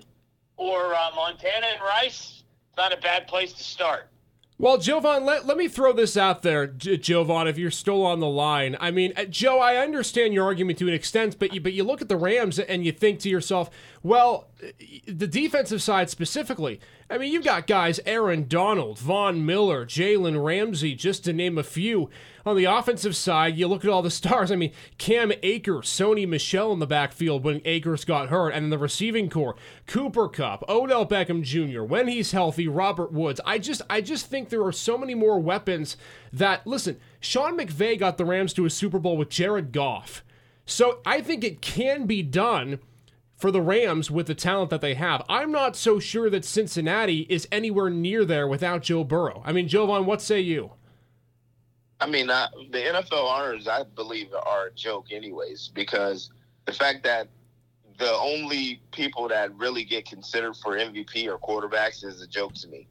or 0.57 0.93
uh, 0.93 1.09
Montana 1.15 1.67
and 1.73 1.81
Rice. 1.81 2.43
It's 2.69 2.77
not 2.77 2.93
a 2.93 2.97
bad 2.97 3.27
place 3.27 3.53
to 3.53 3.63
start. 3.63 4.10
Well, 4.61 4.77
Jovan, 4.77 5.25
let, 5.25 5.47
let 5.47 5.57
me 5.57 5.67
throw 5.67 5.91
this 5.91 6.15
out 6.15 6.43
there, 6.43 6.67
Jovan, 6.67 7.47
if 7.47 7.57
you're 7.57 7.71
still 7.71 8.05
on 8.05 8.19
the 8.19 8.27
line. 8.27 8.77
I 8.79 8.91
mean, 8.91 9.11
uh, 9.17 9.25
Joe, 9.25 9.59
I 9.59 9.77
understand 9.77 10.35
your 10.35 10.45
argument 10.45 10.77
to 10.77 10.87
an 10.87 10.93
extent, 10.93 11.39
but 11.39 11.51
you, 11.51 11.59
but 11.59 11.73
you 11.73 11.83
look 11.83 11.99
at 11.99 12.09
the 12.09 12.15
Rams 12.15 12.59
and 12.59 12.85
you 12.85 12.91
think 12.91 13.19
to 13.21 13.29
yourself, 13.29 13.71
well, 14.03 14.49
the 15.07 15.25
defensive 15.25 15.81
side 15.81 16.11
specifically, 16.11 16.79
I 17.11 17.17
mean, 17.17 17.33
you've 17.33 17.43
got 17.43 17.67
guys 17.67 17.99
Aaron 18.05 18.47
Donald, 18.47 18.97
Von 18.97 19.45
Miller, 19.45 19.85
Jalen 19.85 20.41
Ramsey, 20.41 20.95
just 20.95 21.25
to 21.25 21.33
name 21.33 21.57
a 21.57 21.63
few. 21.63 22.09
On 22.45 22.55
the 22.55 22.63
offensive 22.63 23.17
side, 23.17 23.57
you 23.57 23.67
look 23.67 23.83
at 23.83 23.91
all 23.91 24.01
the 24.01 24.09
stars. 24.09 24.49
I 24.49 24.55
mean, 24.55 24.71
Cam 24.97 25.33
Akers, 25.43 25.89
Sony 25.89 26.25
Michel 26.25 26.71
in 26.71 26.79
the 26.79 26.87
backfield 26.87 27.43
when 27.43 27.61
Akers 27.65 28.05
got 28.05 28.29
hurt, 28.29 28.51
and 28.51 28.63
in 28.63 28.69
the 28.69 28.77
receiving 28.77 29.29
corps, 29.29 29.57
Cooper 29.87 30.29
Kupp, 30.29 30.63
Odell 30.69 31.05
Beckham 31.05 31.43
Jr. 31.43 31.83
When 31.83 32.07
he's 32.07 32.31
healthy, 32.31 32.69
Robert 32.69 33.11
Woods. 33.11 33.41
I 33.45 33.59
just, 33.59 33.81
I 33.89 33.99
just 33.99 34.27
think 34.27 34.47
there 34.47 34.63
are 34.63 34.71
so 34.71 34.97
many 34.97 35.13
more 35.13 35.37
weapons 35.37 35.97
that. 36.31 36.65
Listen, 36.65 36.97
Sean 37.19 37.57
McVay 37.57 37.99
got 37.99 38.17
the 38.17 38.25
Rams 38.25 38.53
to 38.53 38.65
a 38.65 38.69
Super 38.69 38.99
Bowl 38.99 39.17
with 39.17 39.27
Jared 39.27 39.73
Goff, 39.73 40.23
so 40.65 40.99
I 41.05 41.19
think 41.19 41.43
it 41.43 41.61
can 41.61 42.05
be 42.05 42.23
done 42.23 42.79
for 43.41 43.51
the 43.51 43.61
Rams 43.61 44.11
with 44.11 44.27
the 44.27 44.35
talent 44.35 44.69
that 44.69 44.81
they 44.81 44.93
have. 44.93 45.23
I'm 45.27 45.51
not 45.51 45.75
so 45.75 45.99
sure 45.99 46.29
that 46.29 46.45
Cincinnati 46.45 47.21
is 47.27 47.47
anywhere 47.51 47.89
near 47.89 48.23
there 48.23 48.47
without 48.47 48.83
Joe 48.83 49.03
Burrow. 49.03 49.41
I 49.43 49.51
mean, 49.51 49.67
Jovan, 49.67 50.05
what 50.05 50.21
say 50.21 50.39
you? 50.39 50.71
I 51.99 52.05
mean, 52.07 52.29
uh, 52.29 52.47
the 52.71 52.77
NFL 52.77 53.25
honors, 53.25 53.67
I 53.67 53.83
believe, 53.83 54.27
are 54.33 54.67
a 54.67 54.71
joke, 54.71 55.07
anyways, 55.11 55.71
because 55.73 56.31
the 56.65 56.71
fact 56.71 57.03
that 57.03 57.29
the 57.97 58.13
only 58.13 58.81
people 58.91 59.27
that 59.29 59.55
really 59.55 59.83
get 59.83 60.05
considered 60.05 60.55
for 60.55 60.77
MVP 60.77 61.27
or 61.27 61.37
quarterbacks 61.39 62.03
is 62.03 62.21
a 62.21 62.27
joke 62.27 62.53
to 62.55 62.67
me. 62.67 62.87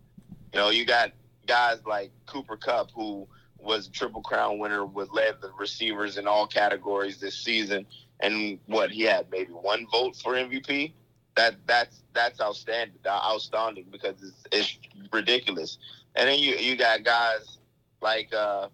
You 0.53 0.61
know, 0.61 0.71
you 0.71 0.85
got 0.85 1.13
guys 1.47 1.79
like 1.87 2.11
Cooper 2.27 2.57
Kupp, 2.57 2.91
who 2.93 3.27
was 3.59 3.87
a 3.87 3.91
Triple 3.91 4.23
Crown 4.23 4.59
winner, 4.59 4.85
with 4.85 5.11
led 5.13 5.37
the 5.41 5.53
receivers 5.59 6.19
in 6.19 6.27
all 6.27 6.47
categories 6.47 7.19
this 7.19 7.37
season 7.37 7.87
and 8.21 8.59
what 8.67 8.91
he 8.91 9.03
had 9.03 9.31
maybe 9.31 9.53
one 9.53 9.87
vote 9.91 10.17
for 10.17 10.35
MVP. 10.35 10.93
That 11.37 11.55
that's 11.67 12.03
that's 12.13 12.41
outstanding, 12.41 12.99
outstanding 13.07 13.87
because 13.91 14.17
it's, 14.23 14.47
it's 14.53 14.79
ridiculous. 15.13 15.79
And 16.17 16.29
then 16.29 16.39
you 16.39 16.55
you 16.57 16.77
got 16.77 17.05
guys 17.05 17.59
like 18.01 18.33
uh, 18.35 18.69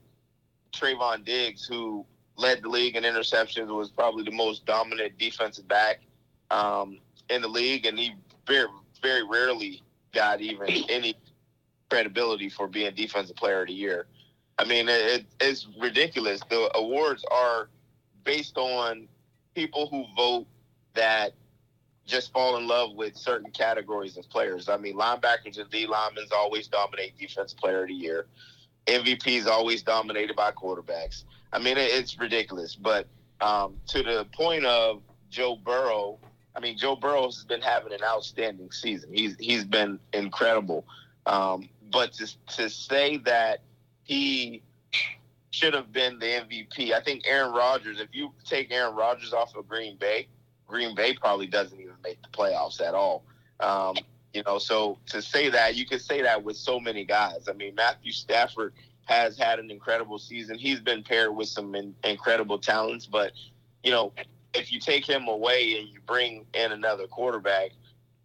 Trevon 0.73 1.25
Diggs 1.25 1.67
who 1.67 2.05
led 2.37 2.63
the 2.63 2.69
league 2.69 2.97
in 2.97 3.05
interceptions, 3.05 3.69
was 3.69 3.91
probably 3.91 4.25
the 4.25 4.31
most 4.31 4.67
dominant 4.67 5.19
defensive 5.19 5.69
back 5.69 6.01
um, 6.51 6.99
in 7.31 7.43
the 7.43 7.49
league, 7.49 7.87
and 7.87 7.99
he 7.99 8.15
very 8.47 8.69
very 9.03 9.23
rarely 9.23 9.83
got 10.13 10.41
even 10.41 10.67
any 10.89 11.15
credibility 11.91 12.49
for 12.49 12.67
being 12.67 12.93
defensive 12.95 13.37
player 13.37 13.61
of 13.63 13.69
the 13.69 13.75
year. 13.75 14.07
I 14.59 14.65
mean, 14.65 14.89
it, 14.89 15.27
it's 15.41 15.69
ridiculous. 15.79 16.41
The 16.49 16.71
awards 16.75 17.25
are 17.31 17.69
based 18.25 18.57
on 18.57 19.07
people 19.57 19.89
who 19.89 20.05
vote 20.15 20.47
that 20.95 21.33
just 22.05 22.31
fall 22.33 22.59
in 22.59 22.69
love 22.69 22.95
with 22.95 23.17
certain 23.17 23.51
categories 23.51 24.17
of 24.17 24.29
players. 24.29 24.69
I 24.69 24.77
mean, 24.77 24.97
linebackers 24.97 25.59
and 25.59 25.69
D 25.71 25.87
linemen 25.87 26.27
always 26.33 26.69
dominate 26.69 27.19
defensive 27.19 27.59
player 27.59 27.83
of 27.83 27.89
the 27.89 27.95
year. 27.95 28.27
MVPs 28.87 29.47
always 29.47 29.83
dominated 29.83 30.37
by 30.37 30.53
quarterbacks. 30.53 31.25
I 31.53 31.59
mean, 31.59 31.77
it's 31.79 32.19
ridiculous. 32.19 32.77
But 32.77 33.09
um, 33.41 33.79
to 33.89 34.03
the 34.03 34.27
point 34.33 34.67
of 34.67 35.03
Joe 35.31 35.57
Burrow, 35.57 36.19
I 36.55 36.61
mean, 36.61 36.77
Joe 36.79 36.95
Burrow 36.95 37.25
has 37.25 37.43
been 37.45 37.63
having 37.63 37.93
an 37.93 38.05
outstanding 38.05 38.71
season. 38.71 39.13
He's 39.13 39.37
he's 39.41 39.65
been 39.65 39.99
incredible. 40.13 40.85
Um, 41.25 41.69
but 41.91 42.13
to 42.15 42.29
to 42.57 42.69
say 42.69 43.17
that 43.19 43.63
he 44.05 44.63
should 45.51 45.75
have 45.75 45.93
been 45.93 46.19
the 46.19 46.27
MVP. 46.27 46.93
I 46.93 47.01
think 47.01 47.25
Aaron 47.27 47.53
Rodgers, 47.53 48.01
if 48.01 48.09
you 48.13 48.33
take 48.45 48.71
Aaron 48.73 48.95
Rodgers 48.95 49.33
off 49.33 49.55
of 49.57 49.69
Green 49.69 49.97
Bay, 49.97 50.29
Green 50.67 50.95
Bay 50.95 51.15
probably 51.15 51.47
doesn't 51.47 51.81
even 51.81 51.95
make 52.03 52.21
the 52.23 52.29
playoffs 52.29 52.81
at 52.81 52.95
all. 52.95 53.25
Um, 53.61 53.97
you 54.35 54.43
know, 54.45 54.59
so 54.59 54.99
to 55.07 55.23
say 55.23 55.49
that, 55.49 55.77
you 55.77 55.87
could 55.87 56.03
say 56.03 56.23
that 56.23 56.43
with 56.43 56.57
so 56.57 56.79
many 56.79 57.05
guys. 57.05 57.49
I 57.49 57.53
mean, 57.53 57.75
Matthew 57.75 58.13
Stafford 58.13 58.75
has 59.07 59.39
had 59.39 59.59
an 59.59 59.71
incredible 59.71 60.19
season. 60.19 60.59
He's 60.59 60.81
been 60.81 61.03
paired 61.03 61.35
with 61.35 61.49
some 61.49 61.75
in, 61.75 61.95
incredible 62.05 62.59
talents, 62.59 63.07
but 63.07 63.33
you 63.83 63.91
know, 63.91 64.13
if 64.53 64.73
you 64.73 64.81
take 64.81 65.09
him 65.09 65.29
away 65.29 65.79
and 65.79 65.89
you 65.89 66.01
bring 66.07 66.45
in 66.55 66.73
another 66.73 67.07
quarterback, 67.07 67.71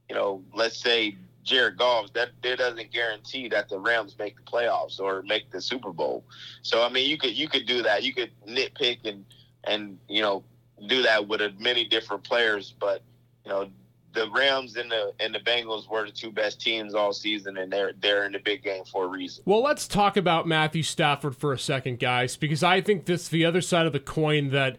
you 0.10 0.16
know, 0.16 0.44
let's 0.54 0.78
say 0.78 1.16
Jared 1.44 1.78
Goff, 1.78 2.14
that 2.14 2.30
that 2.44 2.60
doesn't 2.60 2.92
guarantee 2.92 3.48
that 3.50 3.70
the 3.70 3.80
Rams 3.80 4.16
make 4.18 4.36
the 4.36 4.44
playoffs 4.44 5.00
or 5.00 5.24
make 5.24 5.52
the 5.52 5.62
Super 5.62 5.92
Bowl. 5.92 6.24
So 6.62 6.84
I 6.84 6.90
mean, 6.90 7.10
you 7.10 7.18
could 7.18 7.38
you 7.38 7.48
could 7.48 7.66
do 7.66 7.82
that. 7.84 8.04
You 8.04 8.14
could 8.14 8.32
nitpick 8.48 9.00
and 9.06 9.26
and 9.64 9.98
you 10.08 10.22
know 10.22 10.44
do 10.88 11.02
that 11.04 11.28
with 11.28 11.42
many 11.60 11.86
different 11.86 12.24
players, 12.24 12.74
but 12.80 13.02
you 13.46 13.52
know 13.52 13.70
the 14.14 14.30
Rams 14.32 14.76
and 14.76 14.92
the 14.92 15.14
and 15.20 15.34
the 15.34 15.40
Bengals 15.40 15.90
were 15.90 16.06
the 16.06 16.12
two 16.12 16.32
best 16.32 16.62
teams 16.62 16.94
all 16.94 17.14
season, 17.14 17.58
and 17.58 17.72
they're 17.72 17.94
they're 18.02 18.26
in 18.26 18.34
the 18.34 18.40
big 18.40 18.64
game 18.64 18.84
for 18.86 19.06
a 19.06 19.08
reason. 19.08 19.44
Well, 19.46 19.64
let's 19.64 19.88
talk 19.88 20.18
about 20.18 20.48
Matthew 20.48 20.84
Stafford 20.84 21.36
for 21.36 21.54
a 21.54 21.60
second, 21.60 22.00
guys, 22.00 22.36
because 22.36 22.64
I 22.64 22.82
think 22.82 23.06
this 23.06 23.28
the 23.28 23.46
other 23.46 23.62
side 23.62 23.86
of 23.86 23.94
the 23.94 24.00
coin 24.00 24.50
that 24.50 24.78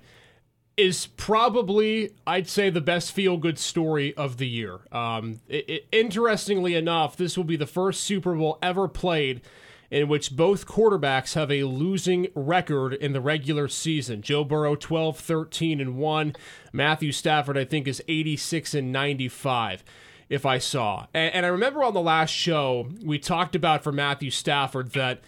is 0.77 1.07
probably, 1.07 2.15
I'd 2.27 2.49
say, 2.49 2.71
the 2.71 2.81
best 2.81 3.13
feel 3.13 3.37
good 3.37 3.59
story 3.59 4.15
of 4.17 4.39
the 4.39 4.49
year. 4.49 4.81
Um, 4.91 5.41
it, 5.49 5.69
it, 5.69 5.87
interestingly 5.93 6.75
enough, 6.75 7.17
this 7.17 7.37
will 7.37 7.45
be 7.45 7.57
the 7.57 7.67
first 7.67 8.03
Super 8.03 8.35
Bowl 8.35 8.59
ever 8.63 8.89
played 8.89 9.43
in 9.91 10.09
which 10.09 10.35
both 10.35 10.67
quarterbacks 10.67 11.35
have 11.35 11.51
a 11.51 11.65
losing 11.65 12.27
record 12.35 12.95
in 12.95 13.13
the 13.13 13.21
regular 13.21 13.69
season. 13.69 14.23
Joe 14.23 14.43
Burrow 14.43 14.75
12 14.75 15.19
13 15.19 15.81
and 15.83 15.99
1. 15.99 16.35
Matthew 16.73 17.13
Stafford 17.13 17.59
I 17.59 17.67
think 17.67 17.87
is 17.87 18.03
86 18.09 18.73
and 18.73 18.91
95 18.91 19.85
if 20.31 20.47
I 20.47 20.57
saw. 20.57 21.07
And, 21.13 21.35
and 21.35 21.47
I 21.47 21.51
remember 21.51 21.85
on 21.85 21.93
the 21.93 22.01
last 22.01 22.31
show 22.31 22.89
we 23.05 23.19
talked 23.19 23.55
about 23.55 23.85
for 23.85 23.93
Matthew 23.93 24.31
Stafford 24.31 24.93
that 24.93 25.21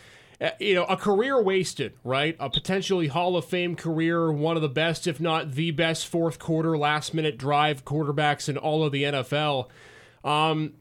you 0.59 0.75
know, 0.75 0.85
a 0.85 0.97
career 0.97 1.41
wasted, 1.43 1.95
right? 2.03 2.37
A 2.41 2.51
potentially 2.51 3.09
Hall 3.09 3.37
of 3.37 3.45
Fame 3.45 3.77
career, 3.77 4.31
one 4.33 4.57
of 4.57 4.63
the 4.63 4.69
best, 4.69 5.07
if 5.07 5.21
not 5.21 5.53
the 5.53 5.71
best, 5.71 6.07
fourth 6.07 6.39
quarter, 6.39 6.77
last 6.77 7.15
minute 7.15 7.39
drive 7.39 7.85
quarterbacks 7.85 8.49
in 8.49 8.57
all 8.57 8.85
of 8.85 8.93
the 8.93 9.05
NFL. 9.05 9.69
Um, 10.23 10.75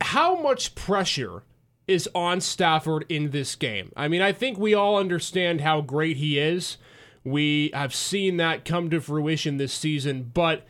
how 0.00 0.40
much 0.40 0.74
pressure 0.74 1.42
is 1.86 2.08
on 2.14 2.40
Stafford 2.40 3.04
in 3.08 3.30
this 3.30 3.54
game? 3.54 3.92
I 3.96 4.08
mean, 4.08 4.22
I 4.22 4.32
think 4.32 4.58
we 4.58 4.74
all 4.74 4.96
understand 4.96 5.60
how 5.60 5.80
great 5.80 6.16
he 6.16 6.38
is. 6.38 6.76
We 7.24 7.70
have 7.72 7.94
seen 7.94 8.36
that 8.38 8.64
come 8.64 8.90
to 8.90 9.00
fruition 9.00 9.56
this 9.56 9.72
season, 9.72 10.30
but 10.34 10.66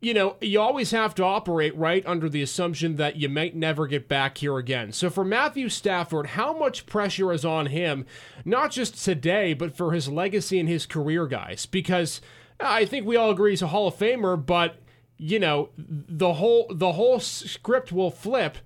you 0.00 0.14
know, 0.14 0.36
you 0.40 0.58
always 0.58 0.92
have 0.92 1.14
to 1.16 1.24
operate 1.24 1.76
right 1.76 2.04
under 2.06 2.28
the 2.28 2.40
assumption 2.40 2.96
that 2.96 3.16
you 3.16 3.28
might 3.28 3.54
never 3.54 3.86
get 3.86 4.08
back 4.08 4.38
here 4.38 4.56
again. 4.56 4.92
So 4.92 5.10
for 5.10 5.24
Matthew 5.24 5.68
Stafford, 5.68 6.28
how 6.28 6.56
much 6.56 6.86
pressure 6.86 7.32
is 7.32 7.44
on 7.44 7.66
him, 7.66 8.06
not 8.44 8.70
just 8.70 9.02
today, 9.04 9.52
but 9.52 9.76
for 9.76 9.92
his 9.92 10.08
legacy 10.08 10.58
and 10.58 10.68
his 10.68 10.86
career, 10.86 11.26
guys? 11.26 11.66
Because 11.66 12.22
I 12.58 12.86
think 12.86 13.06
we 13.06 13.16
all 13.16 13.30
agree 13.30 13.52
he's 13.52 13.60
a 13.60 13.68
Hall 13.68 13.88
of 13.88 13.96
Famer, 13.96 14.44
but 14.44 14.76
you 15.18 15.38
know, 15.38 15.68
the 15.76 16.34
whole 16.34 16.66
the 16.70 16.92
whole 16.92 17.20
script 17.20 17.92
will 17.92 18.10
flip 18.10 18.56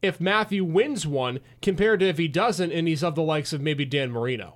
if 0.00 0.20
Matthew 0.20 0.64
wins 0.64 1.06
one 1.06 1.40
compared 1.60 2.00
to 2.00 2.06
if 2.08 2.16
he 2.16 2.28
doesn't 2.28 2.72
and 2.72 2.88
he's 2.88 3.04
of 3.04 3.14
the 3.14 3.22
likes 3.22 3.52
of 3.52 3.60
maybe 3.60 3.84
Dan 3.84 4.10
Marino. 4.10 4.54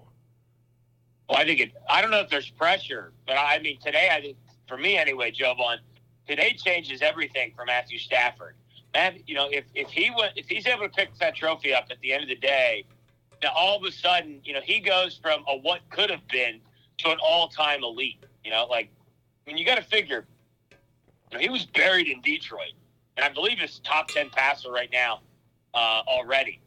Well, 1.29 1.39
I 1.39 1.45
think 1.45 1.61
it. 1.61 1.73
I 1.91 2.01
don't 2.01 2.11
know 2.11 2.21
if 2.21 2.31
there's 2.31 2.49
pressure, 2.49 3.13
but 3.27 3.35
I 3.35 3.59
mean 3.59 3.79
today, 3.81 4.09
I 4.11 4.23
think 4.23 4.39
for 4.67 4.79
me 4.79 4.97
anyway, 4.97 5.31
Jovan, 5.31 5.79
today 6.27 6.55
changes 6.55 7.03
everything 7.03 7.53
for 7.57 7.65
Matthew 7.65 7.99
Stafford. 7.99 8.55
And 8.95 9.23
you 9.27 9.35
know, 9.35 9.49
if 9.51 9.65
if 9.75 9.89
he 9.91 10.11
went, 10.17 10.33
if 10.37 10.49
he's 10.49 10.67
able 10.67 10.83
to 10.83 10.89
pick 10.89 11.17
that 11.19 11.35
trophy 11.35 11.73
up 11.73 11.87
at 11.91 12.01
the 12.01 12.13
end 12.13 12.23
of 12.23 12.29
the 12.29 12.37
day, 12.37 12.85
now 13.43 13.51
all 13.55 13.79
of 13.79 13.85
a 13.85 13.93
sudden, 13.93 14.41
you 14.45 14.53
know, 14.53 14.61
he 14.63 14.81
goes 14.81 15.19
from 15.21 15.45
a 15.49 15.57
what 15.57 15.81
could 15.91 16.11
have 16.11 16.27
been 16.29 16.61
to 16.99 17.11
an 17.11 17.19
all-time 17.23 17.83
elite. 17.83 18.23
You 18.45 18.51
know, 18.51 18.67
like 18.69 18.91
I 19.47 19.51
mean, 19.51 19.59
you 19.59 19.65
got 19.65 19.77
to 19.77 19.83
figure. 19.83 20.27
You 21.31 21.39
know, 21.39 21.43
he 21.43 21.49
was 21.49 21.65
buried 21.65 22.09
in 22.09 22.21
Detroit, 22.21 22.75
and 23.17 23.25
I 23.25 23.31
believe 23.31 23.59
he's 23.59 23.79
top 23.79 24.09
ten 24.09 24.29
passer 24.29 24.71
right 24.71 24.91
now 24.93 25.21
uh, 25.75 26.03
already 26.07 26.61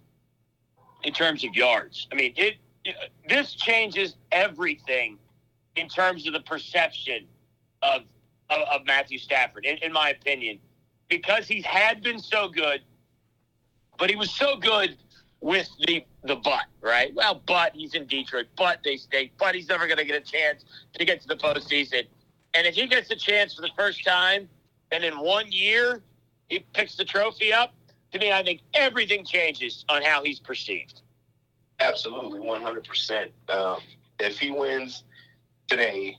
in 1.04 1.14
terms 1.14 1.44
of 1.44 1.54
yards. 1.56 2.08
I 2.12 2.16
mean, 2.16 2.34
it, 2.36 2.56
it 2.84 2.96
this 3.30 3.54
changes 3.54 4.16
everything 4.32 5.20
in 5.76 5.88
terms 5.88 6.26
of 6.26 6.34
the 6.34 6.40
perception 6.40 7.26
of 7.84 8.02
of, 8.50 8.62
of 8.70 8.86
Matthew 8.86 9.18
Stafford, 9.18 9.66
in, 9.66 9.78
in 9.78 9.92
my 9.92 10.10
opinion, 10.10 10.60
because 11.10 11.48
he 11.48 11.62
had 11.62 12.02
been 12.02 12.20
so 12.20 12.48
good, 12.48 12.82
but 13.98 14.10
he 14.10 14.16
was 14.16 14.32
so 14.32 14.58
good 14.58 14.98
with 15.42 15.70
the 15.86 16.04
the 16.24 16.36
butt, 16.36 16.66
right? 16.82 17.14
Well, 17.14 17.42
but 17.46 17.76
he's 17.76 17.94
in 17.94 18.08
Detroit, 18.08 18.48
but 18.58 18.80
they 18.84 18.98
stay, 18.98 19.32
but 19.38 19.54
he's 19.54 19.70
never 19.70 19.86
going 19.86 20.00
to 20.00 20.06
get 20.06 20.16
a 20.16 20.32
chance 20.32 20.66
to 20.94 21.06
get 21.06 21.22
to 21.22 21.28
the 21.28 21.36
postseason. 21.36 22.08
And 22.56 22.66
if 22.66 22.76
he 22.76 22.88
gets 22.88 23.12
a 23.12 23.16
chance 23.16 23.54
for 23.54 23.62
the 23.62 23.70
first 23.78 24.04
time, 24.04 24.50
and 24.92 25.04
in 25.04 25.20
one 25.20 25.52
year 25.52 26.02
he 26.50 26.66
picks 26.74 26.96
the 26.96 27.06
trophy 27.06 27.54
up, 27.54 27.76
to 28.12 28.20
me, 28.20 28.32
I 28.32 28.42
think 28.44 28.62
everything 28.74 29.24
changes 29.26 29.86
on 29.90 30.02
how 30.02 30.24
he's 30.24 30.40
perceived. 30.40 31.02
Absolutely, 31.80 32.40
one 32.40 32.62
hundred 32.62 32.86
percent. 32.88 33.32
Um, 33.50 33.80
if 34.20 34.40
he 34.40 34.50
wins 34.50 35.04
today, 35.68 36.18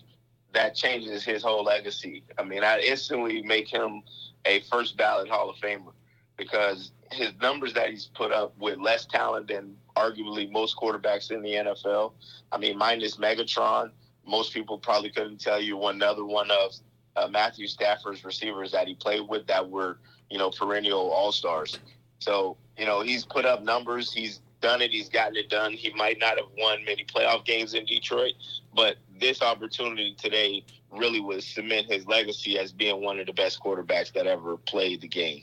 that 0.57 0.75
changes 0.75 1.23
his 1.23 1.43
whole 1.43 1.65
legacy. 1.65 2.25
I 2.39 2.43
mean, 2.43 2.65
I 2.65 2.81
instantly 2.81 3.43
make 3.43 3.69
him 3.69 4.03
a 4.47 4.61
first 4.61 4.97
ballot 4.97 5.29
Hall 5.29 5.51
of 5.51 5.57
Famer 5.57 5.93
because 6.37 6.93
his 7.13 7.33
numbers 7.41 7.75
that 7.75 7.91
he's 7.91 8.07
put 8.07 8.33
up 8.33 8.57
with 8.59 8.79
less 8.79 9.05
talent 9.05 9.49
than 9.49 9.77
arguably 9.97 10.51
most 10.51 10.77
quarterbacks 10.77 11.31
in 11.31 11.43
the 11.43 11.53
NFL. 11.53 12.13
I 12.53 12.59
mean, 12.59 12.79
minus 12.79 13.17
Megatron, 13.17 13.91
most 14.27 14.55
people 14.55 14.79
probably 14.79 15.11
couldn't 15.11 15.41
tell 15.41 15.61
you 15.61 15.83
another 15.87 16.25
one 16.25 16.51
of 16.51 16.73
uh, 17.17 17.29
Matthew 17.29 17.67
Stafford's 17.67 18.25
receivers 18.25 18.73
that 18.73 18.89
he 18.89 18.95
played 18.95 19.29
with 19.29 19.47
that 19.47 19.69
were, 19.69 19.99
you 20.31 20.39
know, 20.39 20.51
perennial 20.51 21.11
all 21.11 21.33
stars. 21.33 21.79
So, 22.19 22.57
you 22.79 22.87
know, 22.87 23.03
he's 23.03 23.25
put 23.25 23.45
up 23.45 23.63
numbers. 23.63 24.13
He's 24.13 24.41
done 24.61 24.83
it. 24.83 24.91
He's 24.91 25.09
gotten 25.09 25.37
it 25.37 25.49
done. 25.49 25.73
He 25.73 25.93
might 25.95 26.19
not 26.19 26.37
have 26.37 26.49
won 26.59 26.85
many 26.85 27.05
playoff 27.05 27.45
games 27.45 27.75
in 27.75 27.85
Detroit, 27.87 28.33
but 28.75 28.97
this 29.21 29.43
opportunity 29.43 30.15
today 30.19 30.65
really 30.91 31.21
would 31.21 31.43
cement 31.43 31.87
his 31.91 32.07
legacy 32.07 32.59
as 32.59 32.73
being 32.73 33.03
one 33.03 33.19
of 33.19 33.27
the 33.27 33.33
best 33.33 33.61
quarterbacks 33.61 34.13
that 34.13 34.27
ever 34.27 34.57
played 34.57 35.01
the 35.01 35.09
game. 35.09 35.43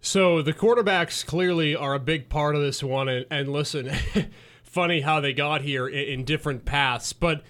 So 0.00 0.42
the 0.42 0.52
quarterbacks 0.52 1.24
clearly 1.26 1.76
are 1.76 1.94
a 1.94 1.98
big 1.98 2.28
part 2.28 2.54
of 2.54 2.62
this 2.62 2.82
one, 2.82 3.08
and, 3.08 3.26
and 3.30 3.52
listen, 3.52 3.90
funny 4.62 5.00
how 5.00 5.20
they 5.20 5.32
got 5.32 5.62
here 5.62 5.86
in, 5.88 6.20
in 6.20 6.24
different 6.24 6.64
paths, 6.64 7.12
but 7.12 7.42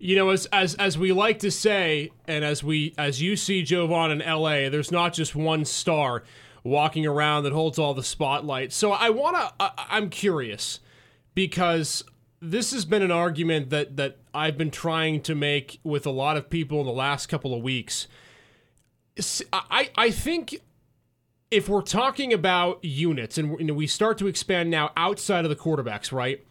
you 0.00 0.14
know, 0.14 0.30
as 0.30 0.46
as 0.46 0.74
as 0.76 0.96
we 0.96 1.12
like 1.12 1.40
to 1.40 1.50
say, 1.50 2.12
and 2.28 2.44
as 2.44 2.62
we 2.62 2.94
as 2.96 3.20
you 3.20 3.34
see 3.34 3.62
Jovan 3.62 4.12
in 4.12 4.22
L.A., 4.22 4.68
there's 4.68 4.92
not 4.92 5.12
just 5.12 5.34
one 5.34 5.64
star 5.64 6.22
walking 6.68 7.06
around 7.06 7.44
that 7.44 7.52
holds 7.52 7.78
all 7.78 7.94
the 7.94 8.02
spotlight. 8.02 8.72
So 8.72 8.92
I 8.92 9.10
want 9.10 9.36
to. 9.36 9.72
I'm 9.76 10.10
curious 10.10 10.80
because 11.34 12.04
this 12.40 12.72
has 12.72 12.84
been 12.84 13.02
an 13.02 13.10
argument 13.10 13.70
that 13.70 13.96
that 13.96 14.18
I've 14.34 14.56
been 14.56 14.70
trying 14.70 15.22
to 15.22 15.34
make 15.34 15.80
with 15.82 16.06
a 16.06 16.10
lot 16.10 16.36
of 16.36 16.50
people 16.50 16.80
in 16.80 16.86
the 16.86 16.92
last 16.92 17.26
couple 17.26 17.54
of 17.54 17.62
weeks. 17.62 18.06
I 19.52 19.90
I 19.96 20.10
think 20.10 20.60
if 21.50 21.68
we're 21.68 21.82
talking 21.82 22.32
about 22.32 22.84
units 22.84 23.38
and 23.38 23.70
we 23.70 23.86
start 23.86 24.18
to 24.18 24.26
expand 24.26 24.70
now 24.70 24.90
outside 24.96 25.44
of 25.44 25.48
the 25.48 25.56
quarterbacks, 25.56 26.12
right? 26.12 26.44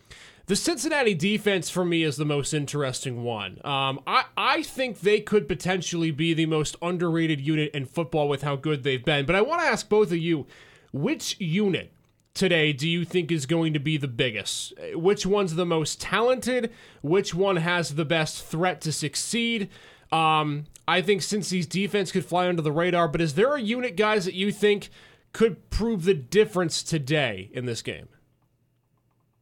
The 0.48 0.56
Cincinnati 0.56 1.14
defense 1.14 1.70
for 1.70 1.84
me 1.84 2.04
is 2.04 2.16
the 2.16 2.24
most 2.24 2.54
interesting 2.54 3.22
one. 3.22 3.60
Um, 3.66 4.00
I, 4.08 4.24
I 4.38 4.64
think 4.64 5.02
they 5.02 5.20
could 5.20 5.46
potentially 5.46 6.10
be 6.10 6.34
the 6.34 6.46
most 6.46 6.78
underrated 6.82 7.42
unit 7.42 7.72
in 7.74 7.86
football 7.86 8.30
with 8.30 8.44
how 8.44 8.56
good 8.56 8.84
they've 8.84 9.04
been. 9.04 9.26
But 9.26 9.36
I 9.36 9.42
want 9.42 9.60
to 9.60 9.68
ask 9.68 9.90
both 9.90 10.10
of 10.10 10.18
you 10.20 10.48
which 10.94 11.38
unit 11.42 11.92
today 12.34 12.72
do 12.72 12.88
you 12.88 13.04
think 13.04 13.30
is 13.30 13.46
going 13.46 13.74
to 13.74 13.80
be 13.80 13.98
the 13.98 14.08
biggest? 14.08 14.72
Which 14.94 15.26
one's 15.26 15.56
the 15.56 15.66
most 15.66 16.00
talented? 16.00 16.72
Which 17.02 17.34
one 17.34 17.58
has 17.58 17.96
the 17.96 18.06
best 18.06 18.46
threat 18.46 18.80
to 18.82 18.94
succeed? 18.94 19.68
Um, 20.14 20.68
I 20.88 21.02
think 21.02 21.24
Cincy's 21.24 21.68
defense 21.68 22.10
could 22.10 22.24
fly 22.24 22.48
under 22.48 22.62
the 22.62 22.72
radar, 22.72 23.10
but 23.10 23.20
is 23.20 23.34
there 23.34 23.54
a 23.56 23.62
unit, 23.62 23.98
guys, 23.98 24.24
that 24.24 24.34
you 24.34 24.54
think 24.54 24.92
could 25.34 25.70
prove 25.70 26.06
the 26.06 26.14
difference 26.14 26.84
today 26.84 27.50
in 27.52 27.66
this 27.66 27.82
game? 27.82 28.08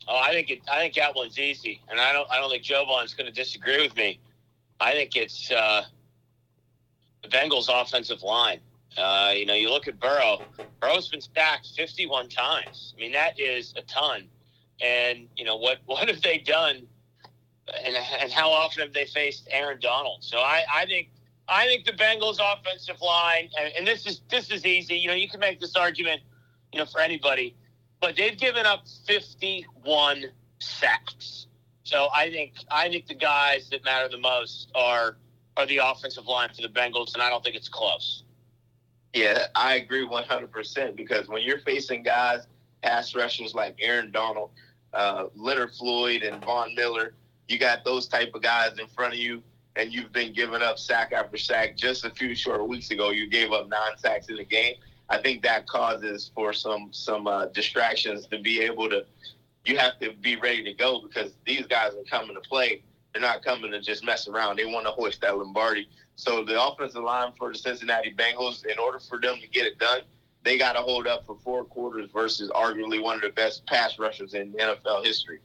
Oh, 0.08 0.18
I 0.18 0.32
think 0.32 0.50
it, 0.50 0.62
I 0.72 0.80
think 0.80 0.94
that 0.96 1.16
one's 1.16 1.40
easy, 1.40 1.82
and 1.90 2.00
I 2.00 2.14
don't 2.14 2.30
I 2.30 2.40
don't 2.40 2.50
think 2.50 2.64
Jovan's 2.64 3.14
going 3.14 3.26
to 3.26 3.34
disagree 3.34 3.82
with 3.82 3.96
me. 3.96 4.20
I 4.80 4.92
think 4.92 5.16
it's 5.16 5.52
uh, 5.52 5.84
the 7.24 7.30
Bengals' 7.30 7.70
offensive 7.70 8.22
line. 8.22 8.60
Uh, 8.98 9.34
you 9.36 9.46
know, 9.46 9.54
you 9.54 9.70
look 9.70 9.88
at 9.88 10.00
Burrow. 10.00 10.42
Burrow's 10.80 11.10
been 11.10 11.22
sacked 11.22 11.68
51 11.76 12.30
times. 12.30 12.94
I 12.96 13.02
mean, 13.02 13.12
that 13.12 13.40
is 13.40 13.74
a 13.78 13.82
ton. 13.84 14.28
And 14.82 15.28
you 15.36 15.46
know 15.46 15.58
what? 15.58 15.80
What 15.86 16.08
have 16.08 16.22
they 16.22 16.38
done? 16.38 16.88
And, 17.84 17.96
and 17.96 18.32
how 18.32 18.52
often 18.52 18.84
have 18.84 18.94
they 18.94 19.06
faced 19.06 19.48
Aaron 19.52 19.80
Donald? 19.82 20.24
So 20.24 20.38
I, 20.38 20.64
I 20.74 20.86
think 20.86 21.10
I 21.48 21.66
think 21.66 21.86
the 21.86 21.94
Bengals' 21.94 22.38
offensive 22.40 23.02
line, 23.02 23.50
and, 23.60 23.74
and 23.76 23.88
this 23.88 24.06
is 24.06 24.22
this 24.30 24.52
is 24.52 24.66
easy. 24.66 24.96
You 24.96 25.08
know, 25.08 25.16
you 25.16 25.28
can 25.28 25.40
make 25.40 25.60
this 25.60 25.76
argument, 25.76 26.22
you 26.72 26.80
know, 26.80 26.86
for 26.86 27.02
anybody 27.02 27.56
but 28.06 28.16
they've 28.16 28.38
given 28.38 28.68
up 28.68 28.84
51 29.08 30.26
sacks. 30.60 31.48
So 31.86 32.08
I 32.14 32.30
think 32.30 32.54
I 32.70 32.88
think 32.88 33.08
the 33.08 33.16
guys 33.16 33.68
that 33.72 33.84
matter 33.84 34.08
the 34.08 34.20
most 34.20 34.70
are 34.76 35.18
are 35.58 35.66
the 35.66 35.78
offensive 35.78 36.28
line 36.28 36.50
for 36.56 36.62
the 36.62 36.68
Bengals, 36.68 37.16
and 37.16 37.24
I 37.24 37.32
don't 37.32 37.44
think 37.44 37.56
it's 37.56 37.68
close. 37.68 38.22
Yeah, 39.16 39.48
I 39.56 39.76
agree 39.76 40.06
100% 40.06 40.96
because 40.96 41.28
when 41.28 41.42
you're 41.42 41.62
facing 41.62 42.04
guys, 42.04 42.46
pass 42.84 43.16
rushers 43.16 43.56
like 43.56 43.76
Aaron 43.80 44.12
Donald, 44.12 44.52
uh, 44.94 45.26
Leonard 45.36 45.74
Floyd, 45.74 46.22
and 46.22 46.44
Von 46.46 46.76
Miller, 46.76 47.16
you 47.48 47.58
got 47.58 47.84
those 47.84 48.08
type 48.08 48.36
of 48.36 48.44
guys 48.44 48.78
in 48.78 48.86
front 48.88 49.14
of 49.14 49.20
you, 49.20 49.42
and 49.78 49.92
you've 49.92 50.12
been 50.12 50.32
giving 50.32 50.62
up 50.62 50.78
sack 50.78 51.12
after 51.12 51.38
sack. 51.38 51.76
Just 51.76 52.06
a 52.06 52.12
few 52.12 52.36
short 52.36 52.68
weeks 52.68 52.92
ago, 52.92 53.10
you 53.10 53.28
gave 53.28 53.52
up 53.52 53.68
nine 53.68 53.98
sacks 53.98 54.28
in 54.28 54.36
the 54.36 54.44
game. 54.44 54.76
I 55.10 55.18
think 55.18 55.44
that 55.44 55.68
causes 55.68 56.32
for 56.34 56.54
some 56.54 56.90
some 56.92 57.28
uh, 57.28 57.46
distractions 57.48 58.28
to 58.28 58.40
be 58.40 58.62
able 58.62 58.90
to. 58.90 59.06
You 59.66 59.78
have 59.78 60.00
to 60.00 60.14
be 60.14 60.36
ready 60.36 60.64
to 60.64 60.74
go 60.74 61.02
because 61.02 61.32
these 61.46 61.66
guys 61.66 61.92
are 61.94 62.04
coming 62.10 62.36
to 62.36 62.42
play. 62.42 62.84
They're 63.14 63.22
not 63.22 63.44
coming 63.44 63.72
to 63.72 63.82
just 63.82 64.06
mess 64.06 64.28
around. 64.28 64.58
They 64.58 64.66
want 64.66 64.86
to 64.86 64.92
hoist 64.92 65.22
that 65.22 65.38
Lombardi. 65.38 65.88
So 66.16 66.44
the 66.44 66.62
offensive 66.62 67.04
line 67.04 67.34
for 67.38 67.52
the 67.52 67.58
Cincinnati 67.58 68.14
Bengals, 68.14 68.66
in 68.66 68.78
order 68.78 69.00
for 69.00 69.20
them 69.20 69.38
to 69.42 69.48
get 69.48 69.66
it 69.66 69.80
done, 69.80 70.02
they 70.44 70.58
got 70.58 70.74
to 70.74 70.80
hold 70.80 71.08
up 71.08 71.26
for 71.26 71.36
four 71.44 71.66
quarters 71.66 72.10
versus 72.14 72.52
arguably 72.52 73.02
one 73.02 73.16
of 73.16 73.22
the 73.22 73.30
best 73.30 73.66
pass 73.66 73.98
rushers 73.98 74.34
in 74.34 74.54
NFL 74.54 75.04
history. 75.04 75.40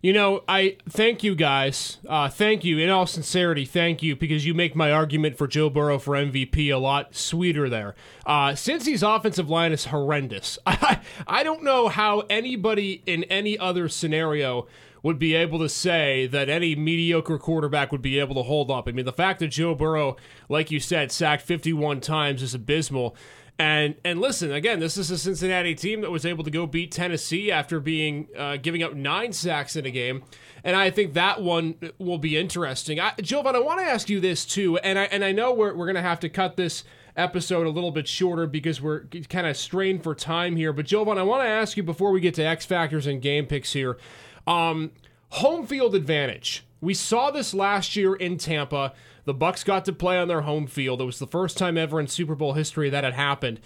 You 0.00 0.12
know, 0.12 0.44
I 0.48 0.76
thank 0.88 1.24
you 1.24 1.34
guys. 1.34 1.98
Uh, 2.08 2.28
thank 2.28 2.64
you. 2.64 2.78
In 2.78 2.88
all 2.88 3.06
sincerity, 3.06 3.64
thank 3.64 4.00
you 4.00 4.14
because 4.14 4.46
you 4.46 4.54
make 4.54 4.76
my 4.76 4.92
argument 4.92 5.36
for 5.36 5.48
Joe 5.48 5.68
Burrow 5.68 5.98
for 5.98 6.14
MVP 6.14 6.72
a 6.72 6.78
lot 6.78 7.16
sweeter 7.16 7.68
there. 7.68 7.96
Uh, 8.24 8.50
Cincy's 8.50 9.02
offensive 9.02 9.50
line 9.50 9.72
is 9.72 9.86
horrendous. 9.86 10.56
I, 10.66 11.00
I 11.26 11.42
don't 11.42 11.64
know 11.64 11.88
how 11.88 12.20
anybody 12.30 13.02
in 13.06 13.24
any 13.24 13.58
other 13.58 13.88
scenario 13.88 14.68
would 15.02 15.18
be 15.18 15.34
able 15.34 15.58
to 15.60 15.68
say 15.68 16.26
that 16.26 16.48
any 16.48 16.74
mediocre 16.74 17.38
quarterback 17.38 17.92
would 17.92 18.02
be 18.02 18.18
able 18.18 18.34
to 18.34 18.42
hold 18.42 18.70
up. 18.70 18.88
I 18.88 18.92
mean, 18.92 19.04
the 19.04 19.12
fact 19.12 19.40
that 19.40 19.48
Joe 19.48 19.74
Burrow, 19.74 20.16
like 20.48 20.70
you 20.70 20.80
said, 20.80 21.12
sacked 21.12 21.42
51 21.42 22.00
times 22.00 22.42
is 22.42 22.54
abysmal. 22.54 23.16
And 23.60 23.96
and 24.04 24.20
listen 24.20 24.52
again, 24.52 24.78
this 24.78 24.96
is 24.96 25.10
a 25.10 25.18
Cincinnati 25.18 25.74
team 25.74 26.02
that 26.02 26.12
was 26.12 26.24
able 26.24 26.44
to 26.44 26.50
go 26.50 26.64
beat 26.64 26.92
Tennessee 26.92 27.50
after 27.50 27.80
being 27.80 28.28
uh, 28.36 28.56
giving 28.56 28.84
up 28.84 28.94
nine 28.94 29.32
sacks 29.32 29.74
in 29.74 29.84
a 29.84 29.90
game, 29.90 30.22
and 30.62 30.76
I 30.76 30.90
think 30.90 31.14
that 31.14 31.42
one 31.42 31.74
will 31.98 32.18
be 32.18 32.36
interesting. 32.36 33.00
I, 33.00 33.14
Jovan, 33.20 33.56
I 33.56 33.58
want 33.58 33.80
to 33.80 33.84
ask 33.84 34.08
you 34.08 34.20
this 34.20 34.44
too, 34.44 34.78
and 34.78 34.96
I 34.96 35.04
and 35.04 35.24
I 35.24 35.32
know 35.32 35.52
we're 35.52 35.74
we're 35.74 35.88
gonna 35.88 36.02
have 36.02 36.20
to 36.20 36.28
cut 36.28 36.56
this 36.56 36.84
episode 37.16 37.66
a 37.66 37.70
little 37.70 37.90
bit 37.90 38.06
shorter 38.06 38.46
because 38.46 38.80
we're 38.80 39.06
kind 39.28 39.48
of 39.48 39.56
strained 39.56 40.04
for 40.04 40.14
time 40.14 40.54
here. 40.54 40.72
But 40.72 40.86
Jovan, 40.86 41.18
I 41.18 41.24
want 41.24 41.42
to 41.42 41.48
ask 41.48 41.76
you 41.76 41.82
before 41.82 42.12
we 42.12 42.20
get 42.20 42.34
to 42.34 42.44
X 42.44 42.64
factors 42.64 43.08
and 43.08 43.20
game 43.20 43.46
picks 43.46 43.72
here, 43.72 43.98
um, 44.46 44.92
home 45.30 45.66
field 45.66 45.96
advantage. 45.96 46.64
We 46.80 46.94
saw 46.94 47.32
this 47.32 47.52
last 47.52 47.96
year 47.96 48.14
in 48.14 48.38
Tampa. 48.38 48.92
The 49.28 49.34
Bucs 49.34 49.62
got 49.62 49.84
to 49.84 49.92
play 49.92 50.18
on 50.18 50.26
their 50.26 50.40
home 50.40 50.66
field. 50.66 51.02
It 51.02 51.04
was 51.04 51.18
the 51.18 51.26
first 51.26 51.58
time 51.58 51.76
ever 51.76 52.00
in 52.00 52.06
Super 52.06 52.34
Bowl 52.34 52.54
history 52.54 52.88
that 52.88 53.04
had 53.04 53.12
happened. 53.12 53.60